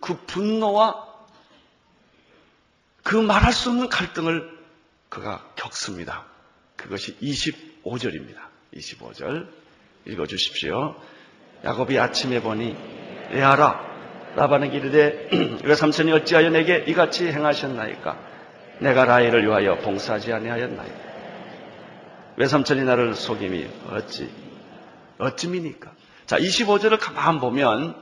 그 0.00 0.16
분노와 0.26 1.11
그 3.02 3.16
말할 3.16 3.52
수 3.52 3.71
없는 3.71 3.88
갈등을 3.88 4.59
그가 5.09 5.52
겪습니다. 5.57 6.26
그것이 6.76 7.19
25절입니다. 7.19 8.38
25절 8.75 9.52
읽어주십시오. 10.07 11.00
야곱이 11.64 11.99
아침에 11.99 12.40
보니 12.40 12.75
레아라 13.31 13.91
라반에게 14.35 14.77
이르되 14.77 15.29
외삼촌이 15.65 16.12
어찌하여 16.12 16.51
내게 16.51 16.85
이같이 16.87 17.27
행하셨나이까 17.29 18.17
내가 18.79 19.05
라헬을 19.05 19.45
위하여 19.45 19.77
봉사하지 19.79 20.33
아니하였나이까 20.33 20.97
외삼촌이 22.37 22.83
나를 22.85 23.15
속임이 23.15 23.69
어찌 23.91 24.31
어찌입니까? 25.19 25.93
자 26.27 26.39
25절을 26.39 26.99
가만 26.99 27.41
보면 27.41 27.95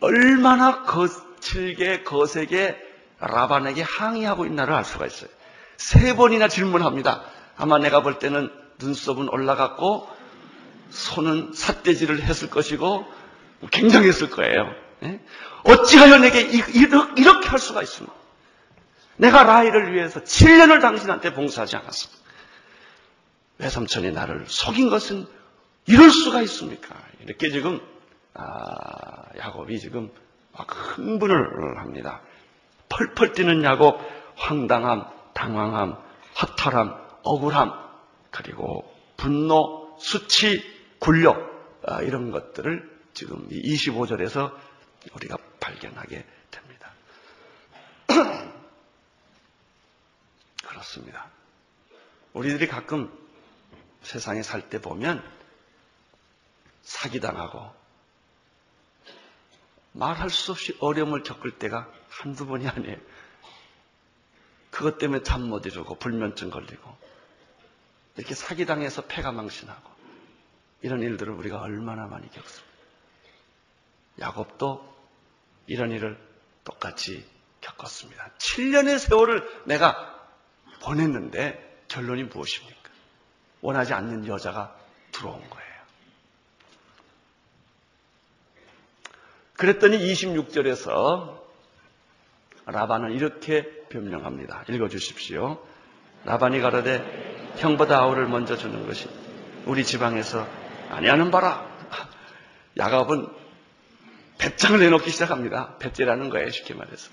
얼마나 0.00 0.82
거칠게 0.82 2.02
거세게 2.02 2.76
라반에게 3.18 3.82
항의하고 3.82 4.46
있나를 4.46 4.74
알 4.74 4.84
수가 4.84 5.06
있어요. 5.06 5.30
세 5.76 6.14
번이나 6.14 6.48
질문합니다. 6.48 7.22
아마 7.56 7.78
내가 7.78 8.02
볼 8.02 8.18
때는 8.18 8.50
눈썹은 8.80 9.28
올라갔고 9.28 10.08
손은 10.90 11.52
삿대질을 11.54 12.22
했을 12.22 12.50
것이고 12.50 13.06
굉장했을 13.70 14.30
거예요. 14.30 14.74
예? 15.02 15.20
어찌하여 15.64 16.18
내게 16.18 16.40
이렇게 16.42 17.48
할 17.48 17.58
수가 17.58 17.82
있습니까? 17.82 18.14
내가 19.16 19.44
라이를 19.44 19.94
위해서 19.94 20.20
7년을 20.20 20.80
당신한테 20.80 21.32
봉사하지 21.34 21.76
않았습니다. 21.76 22.22
외삼촌이 23.58 24.12
나를 24.12 24.46
속인 24.48 24.90
것은 24.90 25.26
이럴 25.86 26.10
수가 26.10 26.42
있습니까? 26.42 26.96
이렇게 27.20 27.50
지금 27.50 27.80
아, 28.34 29.24
야곱이 29.38 29.78
지금 29.78 30.10
막 30.52 30.66
흥분을 30.70 31.78
합니다. 31.78 32.22
펄펄 32.88 33.32
뛰는 33.32 33.62
야곱, 33.64 34.00
황당함, 34.36 35.06
당황함, 35.34 35.96
허탈함, 36.40 36.94
억울함, 37.22 37.72
그리고 38.30 38.84
분노, 39.16 39.96
수치, 39.98 40.62
굴욕 40.98 41.36
아, 41.86 42.02
이런 42.02 42.30
것들을 42.30 42.90
지금 43.14 43.48
25절에서 43.48 44.52
우리가 45.14 45.36
발견하게 45.60 46.24
됩니다. 46.50 46.92
그렇습니다. 50.64 51.30
우리들이 52.32 52.66
가끔 52.68 53.10
세상에 54.02 54.42
살 54.42 54.68
때 54.68 54.80
보면 54.80 55.22
사기당하고 56.82 57.74
말할 59.92 60.30
수 60.30 60.52
없이 60.52 60.76
어려움을 60.80 61.22
겪을 61.22 61.58
때가 61.58 61.92
한두 62.08 62.46
번이 62.46 62.66
아니에요. 62.68 62.96
그것 64.70 64.98
때문에 64.98 65.22
잠 65.22 65.42
못 65.42 65.66
이루고 65.66 65.96
불면증 65.96 66.50
걸리고 66.50 66.96
이렇게 68.16 68.34
사기당해서 68.34 69.02
폐가 69.06 69.30
망신하고 69.32 69.90
이런 70.80 71.02
일들을 71.02 71.32
우리가 71.34 71.60
얼마나 71.60 72.06
많이 72.06 72.30
겪습니다. 72.30 72.71
야곱도 74.20 74.92
이런 75.66 75.90
일을 75.90 76.18
똑같이 76.64 77.24
겪었습니다. 77.60 78.30
7년의 78.38 78.98
세월을 78.98 79.48
내가 79.66 80.28
보냈는데 80.82 81.84
결론이 81.88 82.24
무엇입니까? 82.24 82.90
원하지 83.60 83.94
않는 83.94 84.26
여자가 84.26 84.76
들어온 85.12 85.38
거예요. 85.48 85.72
그랬더니 89.54 89.98
26절에서 89.98 91.40
라반은 92.66 93.12
이렇게 93.12 93.86
변명합니다. 93.88 94.64
읽어주십시오. 94.68 95.64
라반이 96.24 96.60
가라되 96.60 97.52
형보다 97.58 97.98
아우를 98.00 98.26
먼저 98.26 98.56
주는 98.56 98.86
것이 98.86 99.08
우리 99.66 99.84
지방에서 99.84 100.46
아니하는 100.90 101.30
바라. 101.30 101.70
야갑은 102.76 103.41
배짱을 104.42 104.80
내놓기 104.80 105.08
시작합니다. 105.10 105.76
배째라는 105.78 106.28
거예요, 106.28 106.50
쉽게 106.50 106.74
말해서. 106.74 107.10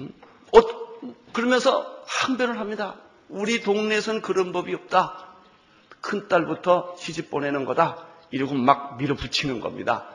음? 0.00 0.12
어, 0.52 0.60
그러면서 1.32 2.02
항변을 2.06 2.58
합니다. 2.58 2.96
우리 3.28 3.62
동네에선 3.62 4.22
그런 4.22 4.50
법이 4.50 4.74
없다. 4.74 5.28
큰 6.00 6.26
딸부터 6.26 6.96
시집 6.98 7.30
보내는 7.30 7.64
거다. 7.64 8.06
이러고 8.32 8.54
막 8.54 8.96
밀어붙이는 8.96 9.60
겁니다. 9.60 10.08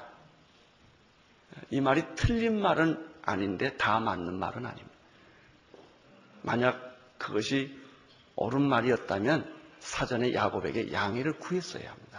이 1.70 1.80
말이 1.80 2.04
틀린 2.16 2.60
말은 2.60 3.10
아닌데 3.22 3.78
다 3.78 4.02
맞는 4.02 4.38
말은 4.38 4.66
아닙니다. 4.66 4.98
만약 6.42 6.98
그것이 7.18 7.80
옳은 8.36 8.62
말이었다면 8.62 9.50
사전에 9.80 10.34
야곱에게 10.34 10.92
양해를 10.92 11.40
구했어야 11.40 11.90
합니다. 11.90 12.13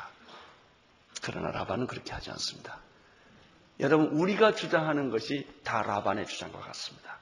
그러나 1.25 1.51
라반은 1.51 1.87
그렇게 1.87 2.13
하지 2.13 2.31
않습니다. 2.31 2.79
여러분, 3.81 4.09
우리가 4.09 4.55
주장하는 4.55 5.11
것이 5.11 5.49
다 5.65 5.83
라반의 5.83 6.27
주장과 6.27 6.61
같습니다. 6.61 7.19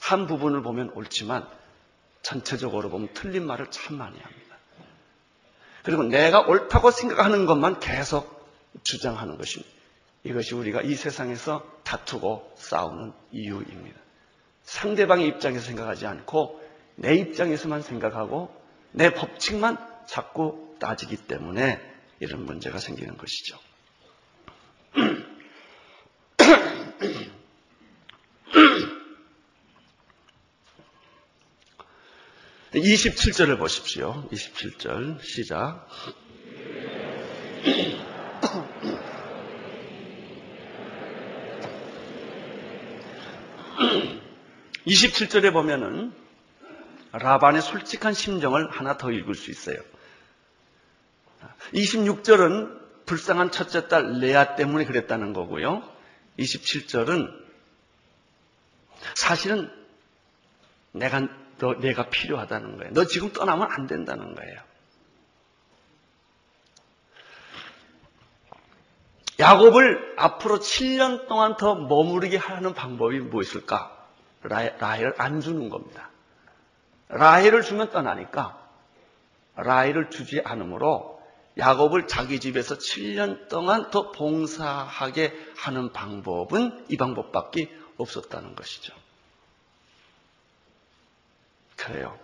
한 0.00 0.26
부분을 0.26 0.62
보면 0.62 0.90
옳지만 0.90 1.48
전체적으로 2.22 2.90
보면 2.90 3.08
틀린 3.14 3.46
말을 3.46 3.70
참 3.70 3.96
많이 3.96 4.18
합니다. 4.18 4.56
그리고 5.84 6.02
내가 6.02 6.40
옳다고 6.40 6.90
생각하는 6.90 7.46
것만 7.46 7.78
계속 7.78 8.50
주장하는 8.82 9.38
것입니다. 9.38 9.72
이것이 10.24 10.56
우리가 10.56 10.82
이 10.82 10.96
세상에서 10.96 11.64
다투고 11.84 12.52
싸우는 12.56 13.12
이유입니다. 13.30 14.00
상대방의 14.64 15.28
입장에서 15.28 15.64
생각하지 15.66 16.06
않고 16.06 16.60
내 16.96 17.14
입장에서만 17.14 17.82
생각하고 17.82 18.52
내 18.90 19.14
법칙만 19.14 19.78
자꾸 20.06 20.74
따지기 20.80 21.28
때문에 21.28 21.95
이런 22.20 22.44
문제가 22.44 22.78
생기는 22.78 23.16
것이죠. 23.16 23.58
27절을 32.74 33.58
보십시오. 33.58 34.28
27절 34.30 35.22
시작. 35.22 35.88
27절에 44.86 45.52
보면은 45.52 46.12
라반의 47.12 47.62
솔직한 47.62 48.12
심정을 48.12 48.70
하나 48.70 48.98
더 48.98 49.10
읽을 49.10 49.34
수 49.34 49.50
있어요. 49.50 49.78
26절은 51.72 53.06
불쌍한 53.06 53.50
첫째 53.50 53.88
딸 53.88 54.20
레아 54.20 54.56
때문에 54.56 54.84
그랬다는 54.84 55.32
거고요. 55.32 55.82
27절은 56.38 57.32
사실은 59.14 59.70
내가 60.92 61.28
너 61.58 61.74
내가 61.74 62.08
필요하다는 62.08 62.76
거예요. 62.78 62.92
너 62.92 63.04
지금 63.04 63.32
떠나면 63.32 63.68
안 63.70 63.86
된다는 63.86 64.34
거예요. 64.34 64.60
야곱을 69.38 70.14
앞으로 70.16 70.58
7년 70.58 71.28
동안 71.28 71.56
더 71.56 71.74
머무르게 71.74 72.38
하는 72.38 72.72
방법이 72.72 73.20
무엇일까? 73.20 73.92
라헬을 74.42 75.14
안 75.18 75.40
주는 75.40 75.68
겁니다. 75.68 76.10
라헬을 77.08 77.62
주면 77.62 77.90
떠나니까 77.90 78.58
라헬을 79.56 80.10
주지 80.10 80.40
않으므로 80.42 81.15
야곱을 81.58 82.06
자기 82.06 82.38
집에서 82.38 82.76
7년 82.76 83.48
동안 83.48 83.90
더 83.90 84.12
봉사하게 84.12 85.52
하는 85.56 85.92
방법은 85.92 86.86
이 86.90 86.96
방법밖에 86.96 87.74
없었다는 87.96 88.54
것이죠. 88.54 88.94
그래요. 91.76 92.18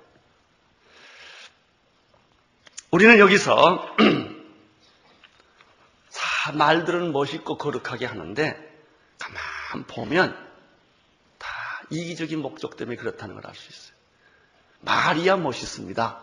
우리는 2.91 3.19
여기서 3.19 3.97
말들은 6.55 7.13
멋있고 7.13 7.57
거룩하게 7.57 8.05
하는데 8.05 8.85
가만 9.19 9.87
보면 9.87 10.37
다 11.39 11.49
이기적인 11.89 12.43
목적 12.43 12.77
때문에 12.77 12.97
그렇다는 12.97 13.35
걸 13.35 13.47
알 13.47 13.55
수 13.55 13.71
있어요. 13.71 13.97
말이야 14.81 15.37
멋있습니다. 15.37 16.21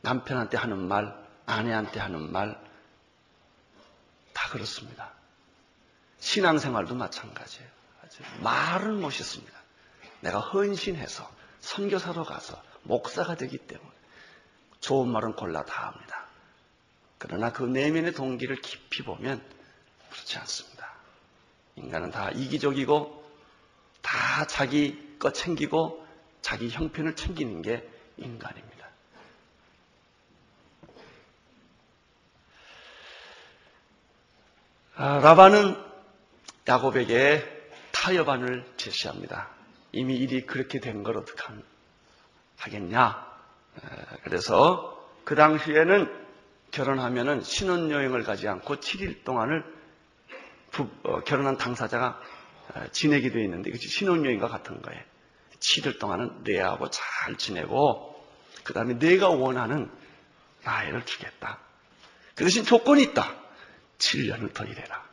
남편한테 0.00 0.56
하는 0.56 0.88
말, 0.88 1.27
아내한테 1.48 1.98
하는 1.98 2.30
말, 2.30 2.60
다 4.32 4.50
그렇습니다. 4.50 5.12
신앙생활도 6.20 6.94
마찬가지예요. 6.94 7.68
말은 8.42 9.00
멋있습니다. 9.00 9.58
내가 10.20 10.40
헌신해서 10.40 11.28
선교사로 11.60 12.24
가서 12.24 12.60
목사가 12.82 13.34
되기 13.34 13.58
때문에 13.58 13.90
좋은 14.80 15.08
말은 15.08 15.34
골라 15.34 15.64
다 15.64 15.88
합니다. 15.88 16.26
그러나 17.18 17.52
그 17.52 17.64
내면의 17.64 18.12
동기를 18.12 18.60
깊이 18.60 19.02
보면 19.02 19.42
그렇지 20.10 20.38
않습니다. 20.38 20.92
인간은 21.76 22.10
다 22.10 22.30
이기적이고 22.30 23.24
다 24.02 24.46
자기 24.46 25.16
것 25.18 25.34
챙기고 25.34 26.06
자기 26.42 26.68
형편을 26.68 27.16
챙기는 27.16 27.62
게 27.62 27.88
인간입니다. 28.16 28.77
라반은 34.98 35.76
야곱에게 36.66 37.44
타협안을 37.92 38.64
제시합니다. 38.76 39.48
이미 39.92 40.16
일이 40.16 40.44
그렇게 40.44 40.80
된 40.80 41.04
걸 41.04 41.16
어떻게 41.16 41.40
하겠냐? 42.56 43.24
그래서 44.24 45.08
그 45.24 45.36
당시에는 45.36 46.12
결혼하면은 46.72 47.42
신혼여행을 47.42 48.24
가지 48.24 48.48
않고 48.48 48.76
7일 48.76 49.24
동안을 49.24 49.64
부, 50.72 50.88
어, 51.04 51.20
결혼한 51.20 51.56
당사자가 51.56 52.20
어, 52.74 52.84
지내게 52.92 53.30
되어 53.30 53.42
있는데 53.44 53.70
그치 53.70 53.88
신혼여행과 53.88 54.48
같은 54.48 54.82
거예요. 54.82 55.00
7일 55.60 55.98
동안은 56.00 56.42
내하고 56.42 56.90
잘 56.90 57.36
지내고 57.36 58.22
그 58.64 58.74
다음에 58.74 58.98
내가 58.98 59.28
원하는 59.30 59.90
라헬을 60.64 61.06
주겠다. 61.06 61.58
그 62.34 62.44
대신 62.44 62.64
조건이 62.64 63.02
있다. 63.04 63.47
7년을 63.98 64.52
더 64.54 64.64
일해라. 64.64 65.04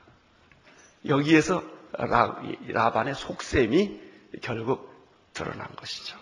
여기에서 1.08 1.64
라, 1.94 2.42
라반의 2.68 3.16
속셈이 3.16 4.02
결국 4.42 4.94
드러난 5.34 5.68
것이죠. 5.76 6.18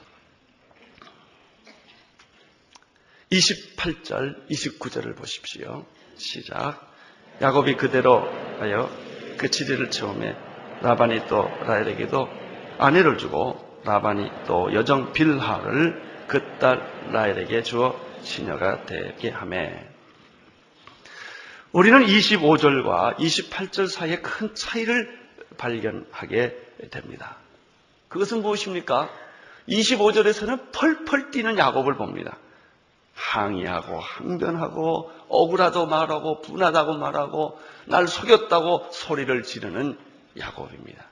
28절, 3.32 4.49
29절을 4.49 5.15
보십시오. 5.15 5.86
시작. 6.17 6.91
야곱이 7.41 7.76
그대로 7.76 8.21
하여 8.60 8.89
그 9.38 9.49
치리를 9.49 9.89
처음에 9.89 10.36
라반이 10.82 11.28
또 11.28 11.43
라헬에게도 11.62 12.30
아내를 12.78 13.17
주고 13.17 13.82
라반이 13.84 14.30
또 14.45 14.73
여정 14.73 15.13
빌하를 15.13 16.13
그 16.28 16.58
딸 16.60 17.12
라헬에게 17.12 17.63
주어 17.63 17.99
시녀가 18.21 18.86
되게 18.86 19.30
하매 19.30 19.93
우리는 21.74 22.06
25절과 22.06 23.16
28절 23.18 23.88
사이에 23.88 24.22
큰 24.22 24.54
차이를 24.54 25.20
발견하게 25.58 26.56
됩니다. 26.92 27.38
그것은 28.10 28.44
무엇입니까? 28.44 29.10
25절에서는 29.68 30.72
펄펄 30.72 31.32
뛰는 31.32 31.58
야곱을 31.58 31.96
봅니다. 31.96 32.38
항의하고 33.16 34.00
항변하고 34.00 35.12
억울하다고 35.30 35.88
말하고 35.88 36.42
분하다고 36.42 36.98
말하고 36.98 37.60
날 37.86 38.08
속였다고 38.08 38.90
소리를 38.92 39.42
지르는 39.42 39.98
야곱입니다. 40.38 41.04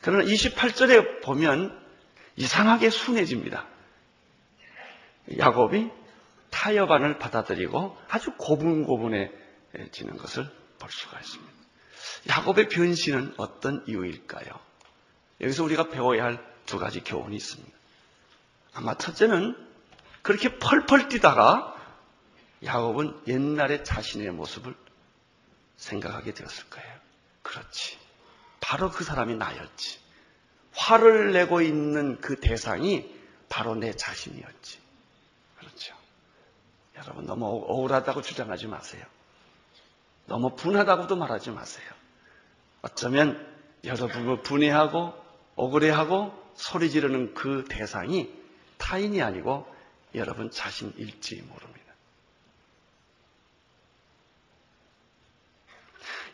그러나 0.00 0.24
28절에 0.24 1.20
보면 1.22 1.78
이상하게 2.36 2.88
순해집니다. 2.88 3.66
야곱이 5.36 5.90
타협안을 6.48 7.18
받아들이고 7.18 7.94
아주 8.08 8.32
고분고분해 8.38 9.41
지는 9.92 10.16
것을 10.16 10.48
볼 10.78 10.90
수가 10.90 11.20
있습니다. 11.20 11.52
야곱의 12.28 12.68
변신은 12.68 13.34
어떤 13.36 13.84
이유일까요? 13.86 14.46
여기서 15.40 15.64
우리가 15.64 15.88
배워야 15.88 16.24
할 16.24 16.52
두 16.66 16.78
가지 16.78 17.00
교훈이 17.00 17.36
있습니다. 17.36 17.76
아마 18.74 18.96
첫째는 18.96 19.56
그렇게 20.22 20.58
펄펄 20.58 21.08
뛰다가 21.08 21.76
야곱은 22.64 23.22
옛날의 23.26 23.84
자신의 23.84 24.30
모습을 24.30 24.74
생각하게 25.76 26.32
되었을 26.32 26.70
거예요. 26.70 26.94
그렇지. 27.42 27.98
바로 28.60 28.90
그 28.90 29.02
사람이 29.02 29.34
나였지. 29.34 29.98
화를 30.72 31.32
내고 31.32 31.60
있는 31.60 32.20
그 32.20 32.40
대상이 32.40 33.12
바로 33.48 33.74
내 33.74 33.94
자신이었지. 33.94 34.78
그렇죠. 35.58 35.94
여러분 36.96 37.26
너무 37.26 37.46
억울하다고 37.46 38.22
주장하지 38.22 38.68
마세요. 38.68 39.04
너무 40.26 40.54
분하다고도 40.54 41.16
말하지 41.16 41.50
마세요. 41.50 41.88
어쩌면 42.82 43.46
여러분을 43.84 44.42
분해하고 44.42 45.14
억울해하고 45.56 46.32
소리 46.54 46.90
지르는 46.90 47.34
그 47.34 47.64
대상이 47.68 48.30
타인이 48.78 49.22
아니고 49.22 49.66
여러분 50.14 50.50
자신일지 50.50 51.42
모릅니다. 51.42 51.82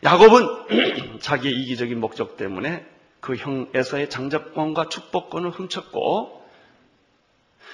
야곱은 0.03 1.19
자기의 1.19 1.53
이기적인 1.61 1.99
목적 1.99 2.37
때문에 2.37 2.85
그 3.19 3.35
형 3.35 3.69
에서의 3.73 4.09
장자권과 4.09 4.87
축복권을 4.89 5.49
훔쳤고 5.51 6.47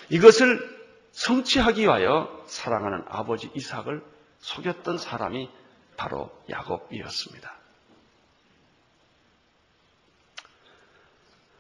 이것을 0.09 0.59
성취하기 1.11 1.83
위하여 1.83 2.43
사랑하는 2.47 3.03
아버지 3.07 3.49
이삭을 3.53 4.03
속였던 4.39 4.97
사람이 4.97 5.49
바로 5.97 6.31
야곱이었습니다. 6.49 7.55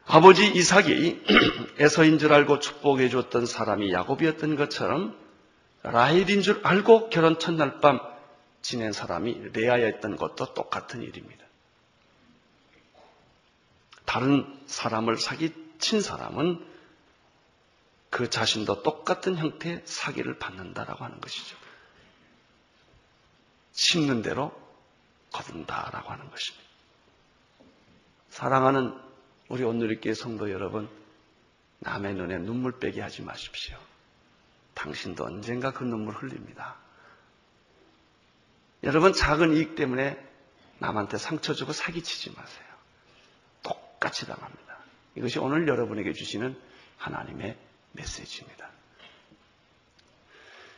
아버지 0.07 0.47
이삭이 0.47 1.23
에서인 1.79 2.19
줄 2.19 2.31
알고 2.31 2.59
축복해 2.59 3.09
줬던 3.09 3.45
사람이 3.45 3.91
야곱이었던 3.91 4.55
것처럼 4.55 5.17
라헬인 5.83 6.41
줄 6.41 6.61
알고 6.63 7.09
결혼 7.09 7.39
첫날 7.39 7.79
밤 7.79 7.99
지낸 8.61 8.91
사람이 8.91 9.51
레아였던 9.53 10.15
것도 10.17 10.53
똑같은 10.53 11.01
일입니다. 11.01 11.45
다른 14.05 14.45
사람을 14.67 15.17
사기친 15.17 16.01
사람은 16.01 16.65
그 18.09 18.29
자신도 18.29 18.83
똑같은 18.83 19.35
형태의 19.35 19.81
사기를 19.85 20.39
받는다라고 20.39 21.03
하는 21.03 21.19
것이죠. 21.19 21.57
심는 23.75 24.21
대로 24.21 24.51
거둔다라고 25.31 26.09
하는 26.09 26.29
것입니다. 26.31 26.65
사랑하는 28.29 28.97
우리 29.49 29.63
오늘리교회 29.63 30.13
성도 30.13 30.49
여러분, 30.49 30.89
남의 31.79 32.15
눈에 32.15 32.37
눈물 32.39 32.79
빼게 32.79 33.01
하지 33.01 33.21
마십시오. 33.21 33.77
당신도 34.73 35.25
언젠가 35.25 35.71
그 35.71 35.83
눈물 35.83 36.15
흘립니다. 36.15 36.77
여러분, 38.83 39.13
작은 39.13 39.55
이익 39.55 39.75
때문에 39.75 40.17
남한테 40.79 41.17
상처 41.17 41.53
주고 41.53 41.73
사기치지 41.73 42.31
마세요. 42.31 42.65
똑같이 43.61 44.25
당합니다. 44.25 44.77
이것이 45.15 45.39
오늘 45.39 45.67
여러분에게 45.67 46.13
주시는 46.13 46.57
하나님의 46.97 47.57
메시지입니다. 47.91 48.69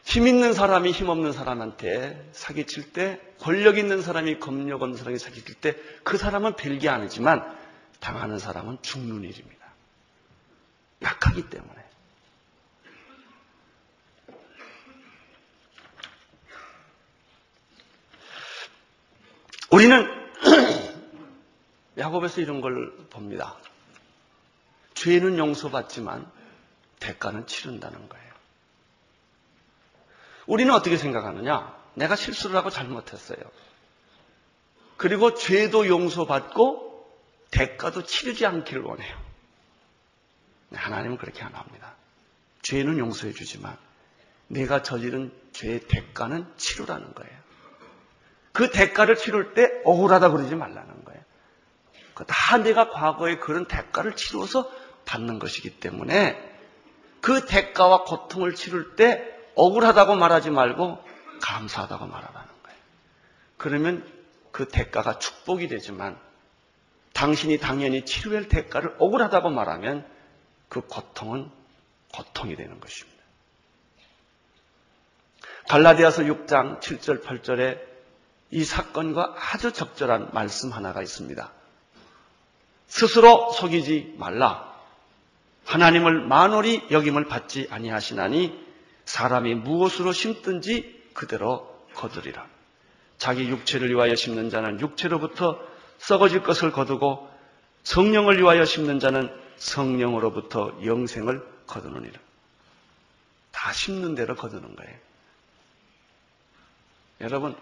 힘 0.08 0.26
있는 0.26 0.54
사람이 0.54 0.92
힘 0.92 1.10
없는 1.10 1.34
사람한테 1.34 2.30
사기칠 2.32 2.94
때, 2.94 3.20
권력 3.42 3.78
있는 3.78 4.02
사람이 4.02 4.40
권력 4.40 4.82
없는 4.82 4.98
사람이 4.98 5.20
사기칠 5.20 5.56
때, 5.56 5.76
그 6.06 6.18
사람은 6.18 6.56
별게 6.56 6.88
아니지만 6.88 7.44
당하는 8.00 8.40
사람은 8.40 8.78
죽는 8.82 9.26
일입니다. 9.26 9.68
약하기 11.02 11.50
때문에. 11.50 11.74
우리는 19.72 20.08
야곱에서 22.00 22.40
이런 22.40 22.62
걸 22.62 22.96
봅니다. 23.10 23.58
죄는 24.94 25.38
용서받지만 25.38 26.32
대가는 27.02 27.46
치른다는 27.46 28.08
거예요. 28.08 28.27
우리는 30.48 30.74
어떻게 30.74 30.98
생각하느냐? 30.98 31.76
내가 31.94 32.16
실수를 32.16 32.56
하고 32.56 32.70
잘못했어요. 32.70 33.38
그리고 34.96 35.36
죄도 35.36 35.88
용서받고 35.88 36.88
대가도 37.52 38.04
치르지 38.04 38.46
않기를 38.46 38.82
원해요. 38.82 39.18
하나님은 40.74 41.18
그렇게 41.18 41.44
안 41.44 41.54
합니다. 41.54 41.96
죄는 42.62 42.98
용서해 42.98 43.34
주지만 43.34 43.78
내가 44.48 44.84
저지른 44.84 45.32
죄의 45.54 45.82
대가는 45.82 46.46
치르라는 46.58 47.14
거예요. 47.14 47.38
그 48.52 48.72
대가를 48.72 49.16
치를 49.16 49.54
때 49.54 49.82
억울하다 49.86 50.32
그러지 50.32 50.56
말라는 50.56 51.04
거예요. 51.06 51.22
다 52.26 52.58
내가 52.58 52.90
과거에 52.90 53.38
그런 53.38 53.68
대가를 53.68 54.16
치러서 54.16 54.70
받는 55.06 55.40
것이기 55.40 55.80
때문에 55.80 56.44
그 57.22 57.46
대가와 57.46 58.04
고통을 58.04 58.56
치를 58.56 58.96
때 58.96 59.37
억울하다고 59.58 60.16
말하지 60.16 60.52
말고 60.52 61.04
감사하다고 61.42 62.06
말하라는 62.06 62.48
거예요. 62.64 62.80
그러면 63.58 64.18
그 64.52 64.68
대가가 64.68 65.20
축복이 65.20 65.68
되지만 65.68 66.18
당신이 67.14 67.58
당연히 67.58 68.06
치료할 68.06 68.48
대가를 68.48 68.96
억울하다고 69.00 69.50
말하면 69.50 70.08
그 70.70 70.82
고통은 70.82 71.50
고통이 72.14 72.56
되는 72.56 72.80
것입니다. 72.80 73.18
갈라디아서 75.68 76.24
6장 76.24 76.80
7절 76.80 77.24
8절에 77.24 77.80
이 78.52 78.64
사건과 78.64 79.36
아주 79.36 79.74
적절한 79.74 80.30
말씀 80.34 80.72
하나가 80.72 81.02
있습니다. 81.02 81.52
스스로 82.88 83.52
속이지 83.52 84.16
말라. 84.18 84.74
하나님을 85.66 86.22
만월히 86.26 86.88
여김을 86.90 87.26
받지 87.26 87.68
아니하시나니 87.70 88.67
사람이 89.08 89.56
무엇으로 89.56 90.12
심든지 90.12 91.12
그대로 91.14 91.74
거두리라. 91.94 92.46
자기 93.18 93.48
육체를 93.48 93.90
위하여 93.90 94.16
심는 94.16 94.50
자는 94.50 94.80
육체로부터 94.82 95.60
썩어질 95.98 96.44
것을 96.44 96.72
거두고 96.72 97.28
성령을 97.84 98.38
위하여 98.38 98.66
심는 98.66 99.00
자는 99.00 99.34
성령으로부터 99.56 100.78
영생을 100.86 101.42
거두느니라. 101.66 102.20
다 103.52 103.72
심는 103.72 104.14
대로 104.14 104.36
거두는 104.36 104.76
거예요. 104.76 104.96
여러분, 107.22 107.56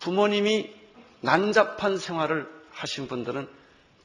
부모님이 0.00 0.72
난잡한 1.22 1.96
생활을 1.98 2.46
하신 2.72 3.08
분들은 3.08 3.48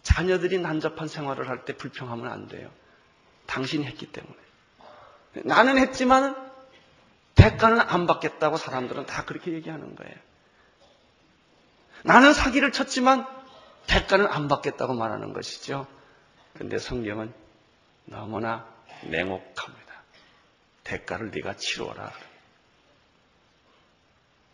자녀들이 0.01 0.59
난잡한 0.59 1.07
생활을 1.09 1.49
할 1.49 1.65
때 1.65 1.75
불평하면 1.75 2.31
안 2.31 2.47
돼요. 2.47 2.71
당신이 3.47 3.85
했기 3.85 4.05
때문에. 4.07 4.35
나는 5.43 5.77
했지만 5.77 6.44
대가는 7.35 7.79
안 7.79 8.07
받겠다고 8.07 8.57
사람들은 8.57 9.05
다 9.05 9.25
그렇게 9.25 9.51
얘기하는 9.51 9.95
거예요. 9.95 10.15
나는 12.03 12.33
사기를 12.33 12.71
쳤지만 12.71 13.27
대가는 13.87 14.25
안 14.27 14.47
받겠다고 14.47 14.93
말하는 14.93 15.33
것이죠. 15.33 15.87
그런데 16.53 16.77
성경은 16.77 17.33
너무나 18.05 18.67
냉혹합니다. 19.03 19.85
대가를 20.83 21.31
네가 21.31 21.57
치루어라. 21.57 22.11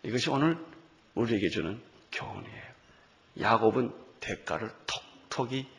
이것이 0.03 0.29
오늘 0.29 0.57
우리에게 1.13 1.49
주는 1.49 1.81
교훈이에요. 2.11 2.71
야곱은 3.39 3.93
대가를 4.19 4.71
톡톡히 5.29 5.69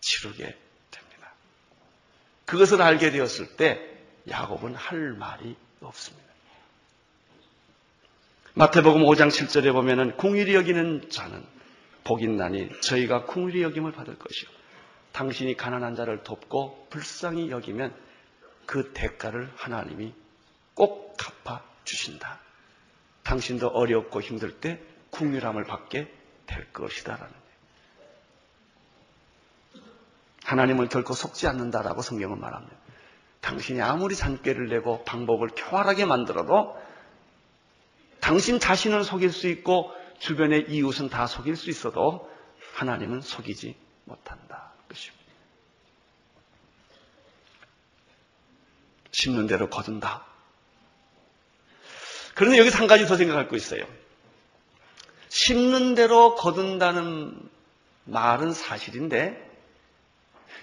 치르게 0.00 0.44
됩니다. 0.90 1.32
그것을 2.46 2.82
알게 2.82 3.10
되었을 3.10 3.56
때 3.56 3.80
야곱은 4.28 4.74
할 4.74 5.12
말이 5.12 5.56
없습니다. 5.80 6.31
마태복음 8.54 9.00
5장 9.04 9.28
7절에 9.28 9.72
보면은 9.72 10.14
궁일이 10.18 10.54
여기는 10.54 11.08
자는 11.08 11.42
복인나니 12.04 12.68
저희가 12.82 13.24
궁일이 13.24 13.62
여김을 13.62 13.92
받을 13.92 14.18
것이요. 14.18 14.50
당신이 15.12 15.56
가난한 15.56 15.94
자를 15.94 16.22
돕고 16.22 16.88
불쌍히 16.90 17.50
여기면 17.50 17.94
그 18.66 18.92
대가를 18.92 19.50
하나님이 19.56 20.12
꼭 20.74 21.16
갚아 21.16 21.64
주신다. 21.84 22.40
당신도 23.22 23.68
어렵고 23.68 24.20
힘들 24.20 24.60
때 24.60 24.82
궁일함을 25.12 25.64
받게 25.64 26.12
될 26.44 26.72
것이다라는. 26.74 27.32
하나님은 30.44 30.90
결코 30.90 31.14
속지 31.14 31.46
않는다라고 31.46 32.02
성경은 32.02 32.38
말합니다. 32.38 32.76
당신이 33.40 33.80
아무리 33.80 34.14
잔꾀를 34.14 34.68
내고 34.68 35.04
방법을 35.04 35.48
교활하게 35.56 36.04
만들어도 36.04 36.81
당신 38.22 38.60
자신은 38.60 39.02
속일 39.02 39.32
수 39.32 39.48
있고 39.48 39.92
주변의 40.20 40.70
이웃은 40.70 41.08
다 41.08 41.26
속일 41.26 41.56
수 41.56 41.70
있어도 41.70 42.30
하나님은 42.74 43.20
속이지 43.20 43.74
못한다. 44.04 44.70
것입니다. 44.88 45.24
심는 49.10 49.48
대로 49.48 49.68
거둔다. 49.68 50.24
그런데 52.34 52.58
여기서 52.58 52.78
한 52.78 52.86
가지 52.86 53.06
더 53.06 53.16
생각할 53.16 53.48
거 53.48 53.56
있어요. 53.56 53.84
심는 55.28 55.96
대로 55.96 56.36
거둔다는 56.36 57.50
말은 58.04 58.52
사실인데 58.52 59.50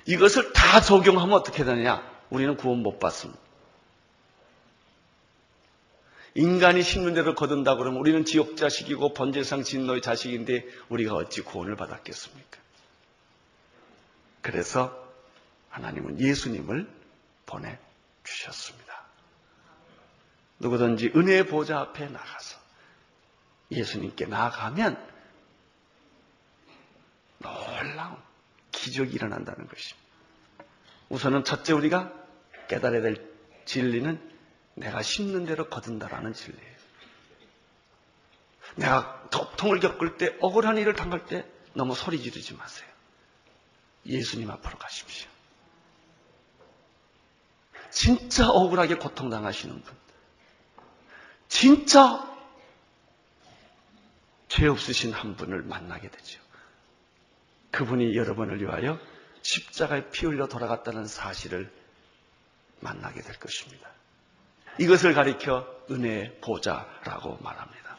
이것을 0.06 0.54
다 0.54 0.80
적용하면 0.80 1.36
어떻게 1.36 1.65
되느냐? 1.65 2.10
우리는 2.30 2.56
구원 2.56 2.80
못 2.80 3.00
받습니다. 3.00 3.49
인간이 6.36 6.84
심는 6.84 7.13
대로 7.13 7.36
거둔다 7.36 7.76
그러면 7.76 8.00
우리는 8.00 8.24
지옥 8.26 8.56
자식이고 8.56 9.13
번제상 9.13 9.63
진노의 9.63 10.02
자식인데 10.02 10.65
우리가 10.89 11.15
어찌 11.15 11.42
구원을 11.42 11.76
받았겠습니까? 11.76 12.60
그래서 14.42 15.08
하나님은 15.70 16.20
예수님을 16.20 16.88
보내 17.46 17.78
주셨습니다. 18.24 18.89
누구든지 20.60 21.13
은혜의 21.15 21.48
보좌 21.48 21.80
앞에 21.80 22.08
나가서 22.08 22.60
예수님께 23.72 24.26
나아가면 24.26 25.10
놀라운 27.39 28.18
기적이 28.72 29.13
일어난다는 29.13 29.68
것입니다. 29.68 30.10
우선은 31.10 31.44
첫째 31.44 31.74
우리가 31.74 32.13
깨달아야 32.68 33.02
될 33.02 33.30
진리는 33.65 34.29
내가 34.80 35.02
심는 35.02 35.46
대로 35.46 35.70
거둔다라는 35.70 36.34
진리예요. 36.34 36.80
내가 38.76 39.22
고통을 39.24 39.80
겪을 39.80 40.18
때 40.18 40.38
억울한 40.39 40.78
일을 40.78 40.94
당할 40.94 41.26
때 41.26 41.46
너무 41.74 41.96
소리 41.96 42.22
지르지 42.22 42.54
마세요. 42.54 42.88
예수님 44.06 44.50
앞으로 44.50 44.78
가십시오. 44.78 45.30
진짜 47.92 48.48
억울하게 48.48 48.96
고통당하시는 48.96 49.82
분, 49.82 49.98
진짜 51.48 52.26
죄 54.48 54.68
없으신 54.68 55.12
한 55.12 55.36
분을 55.36 55.63
만나게 55.63 56.10
되죠. 56.10 56.39
그분이 57.72 58.15
여러분을 58.15 58.62
위하여 58.62 59.00
십자가에 59.42 60.10
피 60.12 60.26
흘려 60.26 60.48
돌아갔다는 60.48 61.06
사실을 61.06 61.72
만나게 62.80 63.22
될 63.22 63.38
것입니다. 63.39 63.89
이것을 64.80 65.13
가리켜 65.13 65.65
은혜의 65.92 66.38
보좌라고 66.42 67.38
말합니다. 67.42 67.98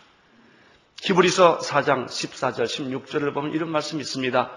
히브리서 1.03 1.59
4장 1.59 2.07
14절 2.07 2.65
16절을 2.65 3.33
보면 3.35 3.53
이런 3.53 3.71
말씀이 3.71 4.01
있습니다. 4.01 4.51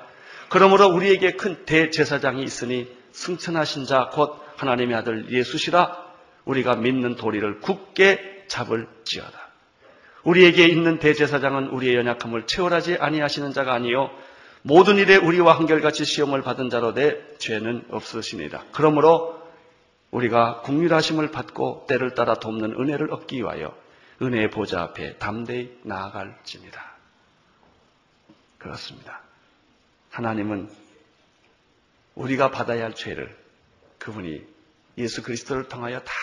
그러므로 0.50 0.88
우리에게 0.88 1.34
큰 1.34 1.66
대제사장이 1.66 2.44
있으니 2.44 2.90
승천하신 3.12 3.86
자 3.86 4.10
곧 4.12 4.40
하나님의 4.58 4.96
아들 4.96 5.32
예수시라 5.32 5.98
우리가 6.46 6.76
믿는 6.76 7.16
도리를 7.16 7.60
굳게 7.62 8.46
잡을지어다. 8.48 9.40
우리에게 10.24 10.66
있는 10.68 11.00
대제사장은 11.00 11.70
우리의 11.70 11.96
연약함을 11.96 12.46
채월하지 12.46 12.98
아니하시는 13.00 13.52
자가 13.54 13.74
아니요 13.74 14.10
모든 14.62 14.98
일에 14.98 15.16
우리와 15.18 15.58
한결같이 15.58 16.06
시험을 16.06 16.42
받은 16.42 16.70
자로 16.70 16.94
내 16.94 17.18
죄는 17.40 17.86
없으시니라. 17.90 18.64
그러므로 18.72 19.43
우리가 20.13 20.62
국률하심을 20.62 21.32
받고 21.32 21.86
때를 21.88 22.13
따라 22.13 22.36
돕는 22.36 22.80
은혜를 22.80 23.12
얻기 23.12 23.38
위하여 23.38 23.76
은혜의 24.21 24.49
보좌 24.52 24.82
앞에 24.84 25.17
담대히 25.17 25.80
나아갈지니라. 25.84 26.93
그렇습니다. 28.58 29.21
하나님은 30.12 30.69
우리가 32.15 32.52
받아야 32.52 32.84
할 32.86 32.93
죄를 32.93 33.36
그분이 33.97 34.45
예수 34.97 35.23
그리스도를 35.23 35.67
통하여 35.67 35.99
다 35.99 36.13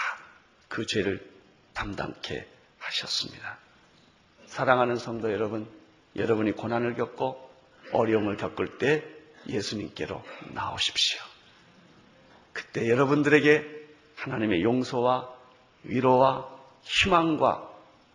그 0.71 0.87
죄를 0.87 1.21
담당케 1.75 2.47
하셨습니다. 2.79 3.59
사랑하는 4.47 4.97
성도 4.97 5.33
여러분, 5.33 5.69
여러분이 6.17 6.53
고난을 6.53 6.95
겪고 6.95 7.51
어려움을 7.93 8.37
겪을 8.37 8.79
때 8.79 9.05
예수님께로 9.49 10.25
나오십시오. 10.55 11.21
그때 12.53 12.89
여러분들에게 12.89 13.80
하나님의 14.21 14.63
용서와 14.63 15.29
위로와 15.85 16.47
희망과 16.83 17.69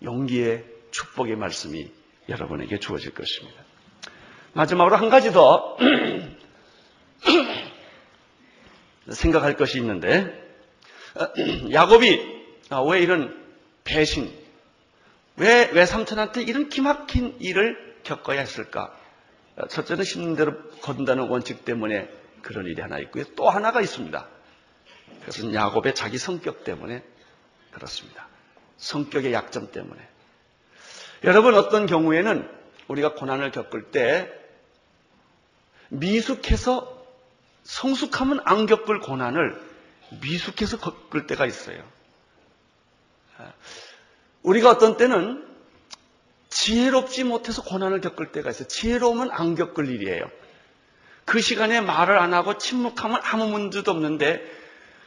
용기의 0.04 0.64
축복의 0.92 1.36
말씀이 1.36 1.92
여러분에게 2.30 2.80
주어질 2.80 3.14
것입니다. 3.14 3.64
마지막으로 4.54 4.96
한 4.96 5.10
가지 5.10 5.32
더 5.32 5.78
생각할 9.10 9.58
것이 9.58 9.80
있는데 9.80 10.32
야곱이 11.74 12.36
왜 12.90 13.00
이런 13.00 13.44
배신, 13.84 14.32
왜, 15.38 15.70
왜 15.74 15.86
삼촌한테 15.86 16.44
이런 16.44 16.70
기막힌 16.70 17.36
일을 17.40 17.96
겪어야 18.04 18.40
했을까? 18.40 18.96
첫째는 19.70 20.04
심는 20.04 20.36
대로 20.36 20.58
거둔다는 20.82 21.30
원칙 21.30 21.66
때문에 21.66 22.10
그런 22.42 22.66
일이 22.66 22.82
하나 22.82 23.00
있고요. 23.00 23.24
또 23.36 23.50
하나가 23.50 23.82
있습니다. 23.82 24.35
그것은 25.22 25.54
야곱의 25.54 25.96
자기 25.96 26.18
성격 26.18 26.64
때문에 26.64 27.04
그렇습니다. 27.72 28.28
성격의 28.78 29.34
약점 29.34 29.72
때문에. 29.72 30.00
여러분 31.24 31.56
어떤 31.56 31.86
경우에는 31.86 32.50
우리가 32.88 33.16
고난을 33.16 33.52
겪을 33.52 33.92
때 33.92 34.32
미숙해서 35.90 36.96
성숙하면 37.64 38.42
안 38.46 38.66
겪을 38.66 39.00
고난을 39.00 39.60
미숙해서 40.22 40.78
겪을 40.80 41.26
때가 41.28 41.46
있어요. 41.46 41.84
우리가 44.44 44.70
어떤 44.70 44.98
때는 44.98 45.44
지혜롭지 46.50 47.24
못해서 47.24 47.64
고난을 47.64 48.02
겪을 48.02 48.32
때가 48.32 48.52
있어요. 48.52 48.68
지혜로우면 48.68 49.32
안 49.32 49.56
겪을 49.56 49.90
일이에요. 49.90 50.30
그 51.26 51.42
시간에 51.42 51.82
말을 51.82 52.20
안 52.20 52.34
하고 52.34 52.58
침묵하면 52.60 53.20
아무 53.24 53.48
문제도 53.48 53.90
없는데 53.90 54.55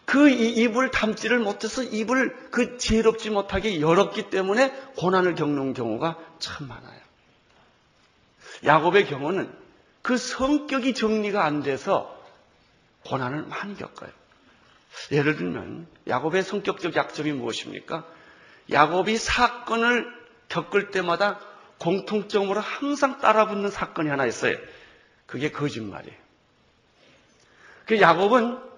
그 0.09 0.31
입을 0.31 0.91
담지를 0.91 1.39
못해서 1.39 1.83
입을 1.83 2.35
그 2.51 2.79
지혜롭지 2.79 3.29
못하게 3.29 3.79
열었기 3.79 4.31
때문에 4.31 4.73
고난을 4.97 5.35
겪는 5.35 5.75
경우가 5.75 6.17
참 6.39 6.67
많아요. 6.67 6.99
야곱의 8.65 9.05
경우는 9.05 9.53
그 10.01 10.17
성격이 10.17 10.95
정리가 10.95 11.45
안 11.45 11.63
돼서 11.63 12.19
고난을 13.05 13.43
많이 13.49 13.77
겪어요. 13.77 14.09
예를 15.13 15.37
들면 15.37 15.87
야곱의 16.07 16.43
성격적 16.43 16.97
약점이 16.97 17.33
무엇입니까? 17.33 18.07
야곱이 18.71 19.19
사건을 19.19 20.11
겪을 20.49 20.91
때마다 20.91 21.39
공통점으로 21.81 22.61
항상 22.61 23.19
따라붙는 23.19 23.71
사건이 23.71 24.09
하나 24.09 24.25
있어요. 24.25 24.57
그게 25.27 25.51
거짓말이에요. 25.51 26.17
그 27.85 28.01
야곱은 28.01 28.69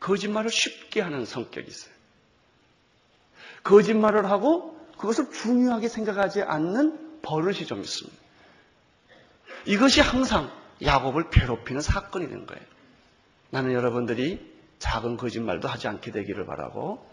거짓말을 0.00 0.50
쉽게 0.50 1.00
하는 1.00 1.24
성격이 1.24 1.66
있어요. 1.68 1.94
거짓말을 3.62 4.30
하고 4.30 4.76
그것을 4.98 5.30
중요하게 5.32 5.88
생각하지 5.88 6.42
않는 6.42 7.20
버릇이 7.22 7.66
좀 7.66 7.80
있습니다. 7.80 8.16
이것이 9.66 10.00
항상 10.00 10.50
야곱을 10.82 11.30
괴롭히는 11.30 11.80
사건이 11.80 12.28
된 12.28 12.46
거예요. 12.46 12.62
나는 13.50 13.72
여러분들이 13.72 14.54
작은 14.78 15.16
거짓말도 15.16 15.68
하지 15.68 15.88
않게 15.88 16.12
되기를 16.12 16.46
바라고 16.46 17.04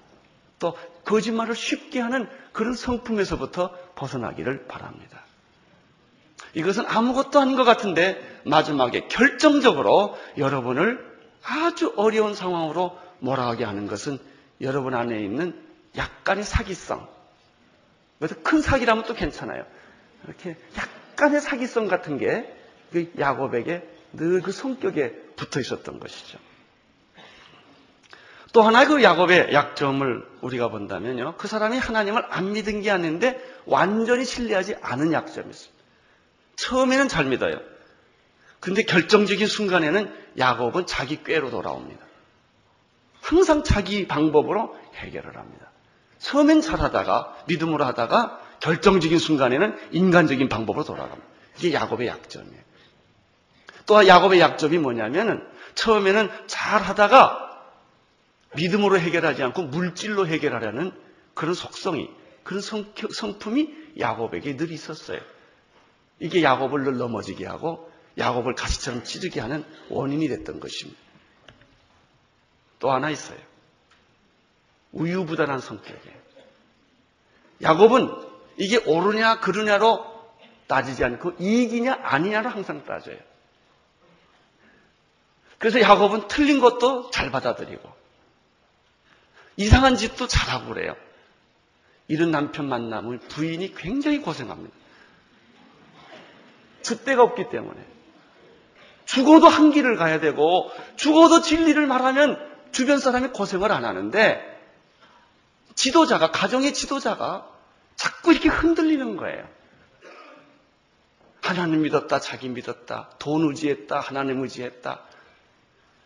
또 0.60 0.78
거짓말을 1.06 1.56
쉽게 1.56 2.00
하는 2.00 2.30
그런 2.52 2.74
성품에서부터 2.74 3.76
벗어나기를 3.96 4.68
바랍니다. 4.68 5.24
이것은 6.54 6.86
아무것도 6.86 7.40
아닌 7.40 7.56
것 7.56 7.64
같은데 7.64 8.42
마지막에 8.46 9.08
결정적으로 9.08 10.18
여러분을 10.38 11.13
아주 11.44 11.94
어려운 11.98 12.36
상황으로 12.36 12.98
몰아가게 13.20 13.64
하는 13.64 13.88
것은 13.88 14.18
여러분 14.62 14.96
안에 14.96 15.20
있는 15.20 15.60
약간의 15.98 16.44
사기성. 16.44 17.08
그래서 18.20 18.36
큰 18.44 18.62
사기라면 18.62 19.04
또 19.06 19.14
괜찮아요. 19.14 19.66
이렇게 20.26 20.56
약간의 20.78 21.42
사기성 21.42 21.88
같은 21.88 22.18
게그 22.18 23.14
야곱에게 23.20 23.90
늘 24.14 24.42
그 24.42 24.52
성격에 24.52 25.12
붙어 25.36 25.60
있었던 25.60 26.00
것이죠. 26.00 26.38
또 28.54 28.62
하나 28.62 28.86
그 28.86 29.02
야곱의 29.02 29.52
약점을 29.52 30.24
우리가 30.42 30.70
본다면요. 30.70 31.36
그 31.38 31.48
사람이 31.48 31.78
하나님을 31.80 32.24
안 32.30 32.54
믿은 32.54 32.82
게 32.82 32.92
아닌데 32.92 33.42
완전히 33.66 34.24
신뢰하지 34.26 34.76
않은 34.82 35.12
약점이 35.12 35.50
있습니다. 35.50 35.84
처음에는 36.56 37.08
잘 37.10 37.26
믿어요. 37.26 37.60
근데 38.60 38.84
결정적인 38.84 39.48
순간에는 39.48 40.23
야곱은 40.38 40.86
자기 40.86 41.24
꾀로 41.24 41.50
돌아옵니다. 41.52 42.04
항상 43.22 43.64
자기 43.64 44.08
방법으로 44.08 44.76
해결을 44.96 45.38
합니다. 45.38 45.72
처음엔 46.20 46.62
잘하다가 46.62 47.44
믿음으로 47.48 47.86
하다가 47.86 48.40
결정적인 48.60 49.18
순간에는 49.20 49.78
인간적인 49.92 50.50
방법으로 50.50 50.86
돌아갑니다. 50.86 51.28
이게 51.58 51.74
야곱의 51.74 52.08
약점이에요. 52.08 52.64
또 53.86 54.08
야곱의 54.08 54.40
약점이 54.40 54.78
뭐냐면은 54.78 55.46
처음에는 55.76 56.30
잘하다가 56.48 57.44
믿음으로 58.56 59.00
해결하지 59.00 59.44
않고 59.44 59.64
물질로 59.64 60.28
해결하려는 60.28 60.92
그런 61.34 61.54
속성이, 61.54 62.10
그런 62.44 62.62
성품이 62.62 63.74
야곱에게 64.00 64.56
늘 64.58 64.72
있었어요. 64.72 65.20
이게 66.20 66.44
야곱을 66.44 66.84
늘 66.84 66.98
넘어지게 66.98 67.46
하고 67.46 67.92
야곱을 68.18 68.56
가시처럼 68.56 69.04
찌르게 69.04 69.40
하는 69.40 69.66
원인이 69.90 70.28
됐던 70.28 70.60
것입니다. 70.60 71.00
또 72.80 72.92
하나 72.92 73.10
있어요. 73.10 73.40
우유부단한 74.92 75.60
성격이에요. 75.60 76.24
야곱은 77.62 78.10
이게 78.58 78.78
옳으냐 78.78 79.40
그르냐로 79.40 80.06
따지지 80.68 81.04
않고 81.04 81.34
이익이냐 81.40 82.00
아니냐로 82.02 82.50
항상 82.50 82.84
따져요. 82.86 83.18
그래서 85.58 85.80
야곱은 85.80 86.28
틀린 86.28 86.60
것도 86.60 87.10
잘 87.12 87.32
받아들이고 87.32 87.90
이상한 89.58 89.96
짓도 89.96 90.28
잘하고 90.28 90.74
그래요. 90.74 90.96
이런 92.08 92.32
남편 92.32 92.68
만나면 92.68 93.20
부인이 93.20 93.74
굉장히 93.76 94.20
고생합니다. 94.20 94.76
줏대가 96.82 97.20
없기 97.20 97.50
때문에. 97.50 97.94
죽어도 99.06 99.48
한 99.48 99.72
길을 99.72 99.96
가야 99.96 100.20
되고, 100.20 100.72
죽어도 100.96 101.42
진리를 101.42 101.86
말하면 101.86 102.40
주변 102.72 103.00
사람이 103.00 103.30
고생을 103.30 103.72
안 103.72 103.86
하는데, 103.86 104.42
지도자가, 105.76 106.32
가정의 106.32 106.74
지도자가 106.74 107.50
자꾸 107.96 108.32
이렇게 108.32 108.50
흔들리는 108.50 109.16
거예요. 109.18 109.48
하나님 111.42 111.82
믿었다, 111.82 112.20
자기 112.20 112.50
믿었다, 112.50 113.10
돈 113.20 113.48
의지했다, 113.50 114.00
하나님 114.00 114.42
의지했다. 114.42 115.02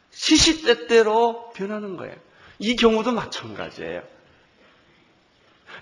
시시때때로 0.09 1.51
변하는 1.51 1.95
거예요. 1.95 2.15
이 2.59 2.75
경우도 2.75 3.11
마찬가지예요. 3.11 4.01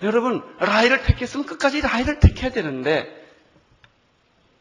여러분, 0.02 0.42
라이를 0.58 1.02
택했으면 1.02 1.46
끝까지 1.46 1.80
라이를 1.80 2.20
택해야 2.20 2.50
되는데, 2.50 3.24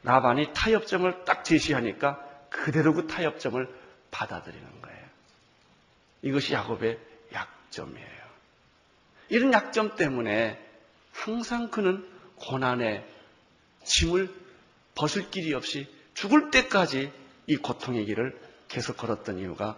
나반이 0.01 0.51
타협점을 0.53 1.25
딱 1.25 1.43
제시하니까 1.43 2.23
그대로 2.55 2.93
그 2.93 3.05
타협점을 3.07 3.67
받아들이는 4.11 4.81
거예요. 4.81 5.05
이것이 6.21 6.53
야곱의 6.53 6.97
약점이에요. 7.33 8.25
이런 9.29 9.53
약점 9.53 9.95
때문에 9.95 10.59
항상 11.11 11.69
그는 11.69 12.09
고난의 12.37 13.05
짐을 13.83 14.33
벗을 14.95 15.29
길이 15.29 15.53
없이 15.53 15.87
죽을 16.13 16.49
때까지 16.49 17.11
이 17.47 17.57
고통의 17.57 18.05
길을 18.05 18.39
계속 18.67 18.97
걸었던 18.97 19.39
이유가 19.39 19.77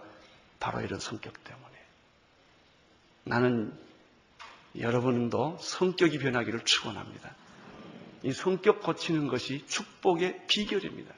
바로 0.60 0.80
이런 0.80 1.00
성격 1.00 1.42
때문에. 1.44 1.66
나는 3.24 3.76
여러분도 4.78 5.58
성격이 5.60 6.18
변하기를 6.18 6.64
축원합니다. 6.64 7.34
이 8.22 8.32
성격 8.32 8.82
고치는 8.82 9.28
것이 9.28 9.66
축복의 9.66 10.46
비결입니다. 10.46 11.14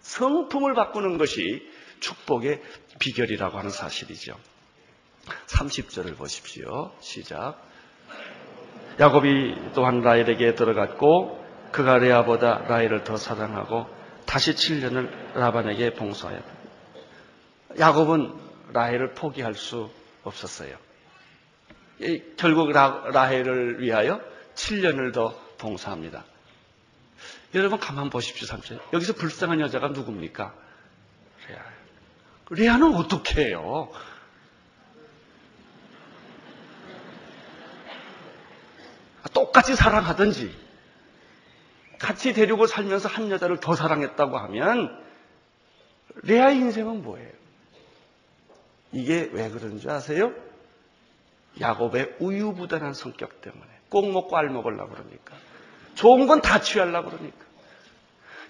성품을 0.00 0.74
바꾸는 0.74 1.18
것이 1.18 1.68
축복의 2.00 2.62
비결이라고 2.98 3.58
하는 3.58 3.70
사실이죠. 3.70 4.36
30절을 5.46 6.16
보십시오. 6.16 6.92
시작. 7.00 7.56
야곱이 8.98 9.72
또한 9.74 10.00
라헬에게 10.00 10.54
들어갔고 10.54 11.40
그가 11.72 11.98
레아보다 11.98 12.64
라헬을 12.68 13.04
더 13.04 13.16
사랑하고 13.16 13.86
다시 14.26 14.54
7년을 14.54 15.34
라반에게 15.34 15.94
봉사하였다. 15.94 16.60
야곱은 17.78 18.34
라헬을 18.72 19.14
포기할 19.14 19.54
수 19.54 19.90
없었어요. 20.24 20.76
결국 22.36 22.70
라, 22.70 23.24
헬을 23.24 23.80
위하여 23.80 24.20
7년을 24.54 25.12
더 25.12 25.34
봉사합니다. 25.58 26.24
여러분 27.54 27.78
가만 27.78 28.10
보십시오, 28.10 28.46
삼촌. 28.46 28.80
여기서 28.92 29.14
불쌍한 29.14 29.60
여자가 29.60 29.88
누굽니까? 29.88 30.54
레아. 31.48 31.64
레아는 32.50 32.94
어떻게 32.94 33.46
해요? 33.46 33.90
똑같이 39.32 39.76
사랑하든지 39.76 40.54
같이 41.98 42.32
데리고 42.32 42.66
살면서 42.66 43.08
한 43.08 43.30
여자를 43.30 43.60
더 43.60 43.74
사랑했다고 43.74 44.38
하면 44.38 45.04
레아의 46.22 46.56
인생은 46.56 47.02
뭐예요? 47.02 47.30
이게 48.92 49.28
왜 49.32 49.50
그런 49.50 49.78
줄 49.78 49.90
아세요? 49.90 50.32
야곱의 51.60 52.16
우유부단한 52.18 52.94
성격 52.94 53.40
때문에 53.40 53.66
꼭 53.88 54.10
먹고 54.10 54.36
알 54.36 54.48
먹으려고 54.48 54.92
그러니까 54.94 55.36
좋은 55.94 56.26
건 56.26 56.40
다 56.40 56.60
취하려고 56.60 57.10
그러니까 57.10 57.36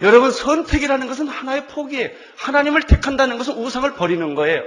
여러분 0.03 0.31
선택이라는 0.31 1.07
것은 1.07 1.29
하나의 1.29 1.69
포기예요. 1.69 2.11
하나님을 2.37 2.83
택한다는 2.85 3.37
것은 3.39 3.55
우상을 3.55 3.95
버리는 3.95 4.35
거예요. 4.35 4.63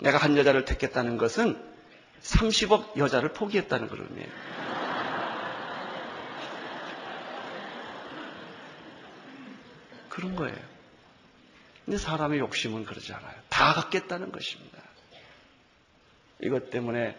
내가 0.00 0.18
한 0.18 0.36
여자를 0.36 0.64
택했다는 0.64 1.18
것은 1.18 1.62
30억 2.22 2.96
여자를 2.96 3.32
포기했다는 3.34 3.88
그런 3.88 4.06
의미예요. 4.08 4.30
그런 10.08 10.34
거예요. 10.36 10.56
근데 11.84 11.98
사람의 11.98 12.38
욕심은 12.38 12.86
그러지 12.86 13.12
않아요. 13.12 13.34
다 13.50 13.74
갖겠다는 13.74 14.32
것입니다. 14.32 14.78
이것 16.42 16.70
때문에 16.70 17.14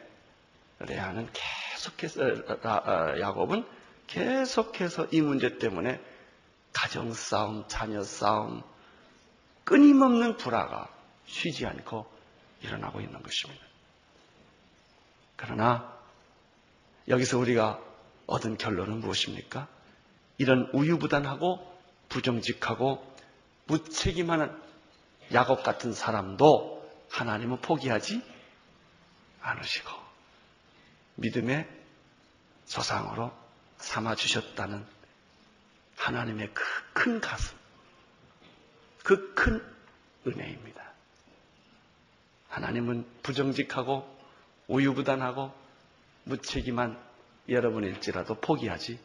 레아는 0.80 1.30
계속해서 1.32 2.22
아, 2.64 3.14
야곱은 3.20 3.64
계속해서 4.08 5.08
이 5.12 5.22
문제 5.22 5.58
때문에 5.58 6.02
가정 6.74 7.14
싸움, 7.14 7.68
자녀 7.68 8.04
싸움, 8.04 8.64
끊임없는 9.64 10.38
불화가 10.38 10.90
쉬지 11.26 11.66
않고 11.66 12.06
일어나고 12.62 13.02
있는 13.02 13.22
것입니다. 13.22 13.66
그러나 15.36 15.94
여기서 17.08 17.38
우리가 17.38 17.80
얻은 18.28 18.58
결론은 18.58 19.00
무엇입니까? 19.00 19.68
이런 20.38 20.70
우유부단하고 20.74 21.76
부정직하고 22.10 23.16
무책임한 23.66 24.62
야곱 25.34 25.64
같은 25.64 25.94
사람도 25.94 26.76
하나님은 27.10 27.62
포기하지 27.62 28.22
않으시고 29.42 29.92
믿음의 31.16 31.68
조상으로 32.66 33.32
삼아 33.86 34.16
주셨다는 34.16 34.86
하나님의 35.98 36.54
그 36.54 36.64
큰 36.94 37.20
가슴, 37.22 37.56
그 39.04 39.36
큰 39.36 39.64
은혜입니다. 40.26 40.84
하나님은 42.50 43.06
부정직하고 43.22 44.18
우유부단하고 44.68 45.54
무책임한 46.24 47.00
여러분일지라도 47.48 48.40
포기하지 48.42 49.00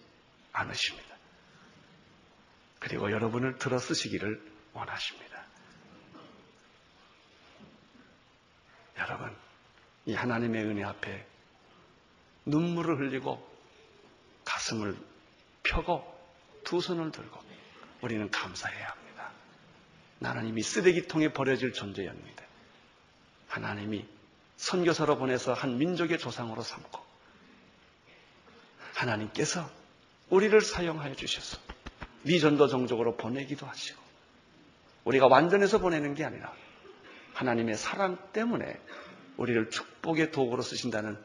않으십니다. 0.53 1.17
그리고 2.79 3.11
여러분을 3.11 3.59
들어 3.59 3.79
쓰시기를 3.79 4.41
원하십니다. 4.73 5.45
여러분, 8.99 9.37
이 10.07 10.15
하나님의 10.15 10.65
은혜 10.65 10.85
앞에 10.85 11.27
눈물을 12.47 12.99
흘리고 12.99 13.50
가슴을 14.71 14.97
펴고 15.65 16.05
두 16.65 16.81
손을 16.81 17.11
들고 17.11 17.39
우리는 18.03 18.31
감사해야 18.31 18.89
합니다. 18.89 19.33
나는 20.21 20.47
이미 20.47 20.63
쓰레기통에 20.63 21.33
버려질 21.33 21.73
존재였는데 21.73 22.47
하나님이 23.49 24.07
선교사로 24.57 25.19
보내서 25.19 25.53
한 25.53 25.79
민족의 25.79 26.19
조상으로 26.19 26.63
삼고 26.63 27.01
하나님께서 28.95 29.69
우리를 30.29 30.61
사용하여 30.61 31.15
주셔서 31.15 31.59
미전도 32.23 32.69
종족으로 32.69 33.17
보내기도 33.17 33.67
하시고 33.67 34.01
우리가 35.05 35.27
완전해서 35.27 35.79
보내는 35.79 36.15
게 36.15 36.25
아니라 36.25 36.53
하나님의 37.35 37.77
사랑 37.77 38.19
때문에 38.33 38.79
우리를 39.39 39.71
축복의 39.71 40.31
도구로 40.31 40.63
쓰신다는 40.63 41.19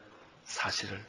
사실을 0.44 1.04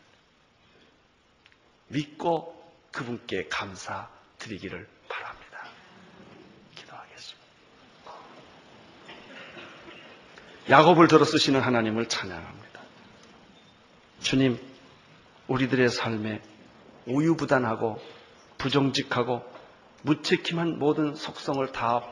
믿고 1.88 2.56
그분께 2.92 3.48
감사드리기를 3.50 4.88
바랍니다. 5.08 5.64
기도하겠습니다. 6.76 7.48
야곱을 10.70 11.08
들어 11.08 11.24
쓰시는 11.24 11.62
하나님을 11.62 12.10
찬양합니다. 12.10 12.82
주님, 14.20 14.60
우리들의 15.48 15.90
삶에 15.90 16.42
우유부단하고 17.06 18.02
부정직하고 18.58 19.44
무책임한 20.02 20.80
모든 20.80 21.16
속성을 21.16 21.72
다 21.72 22.04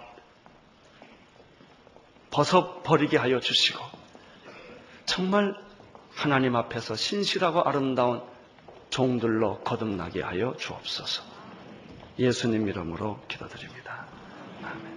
벗어버리게 2.32 3.18
하여 3.18 3.40
주시고 3.40 3.80
정말 5.06 5.56
하나님 6.14 6.56
앞에서 6.56 6.96
신실하고 6.96 7.62
아름다운 7.62 8.22
종들로 8.90 9.60
거듭나게 9.60 10.22
하여 10.22 10.56
주옵소서. 10.58 11.24
예수님 12.18 12.68
이름으로 12.68 13.20
기도드립니다. 13.28 14.08
아멘. 14.64 14.96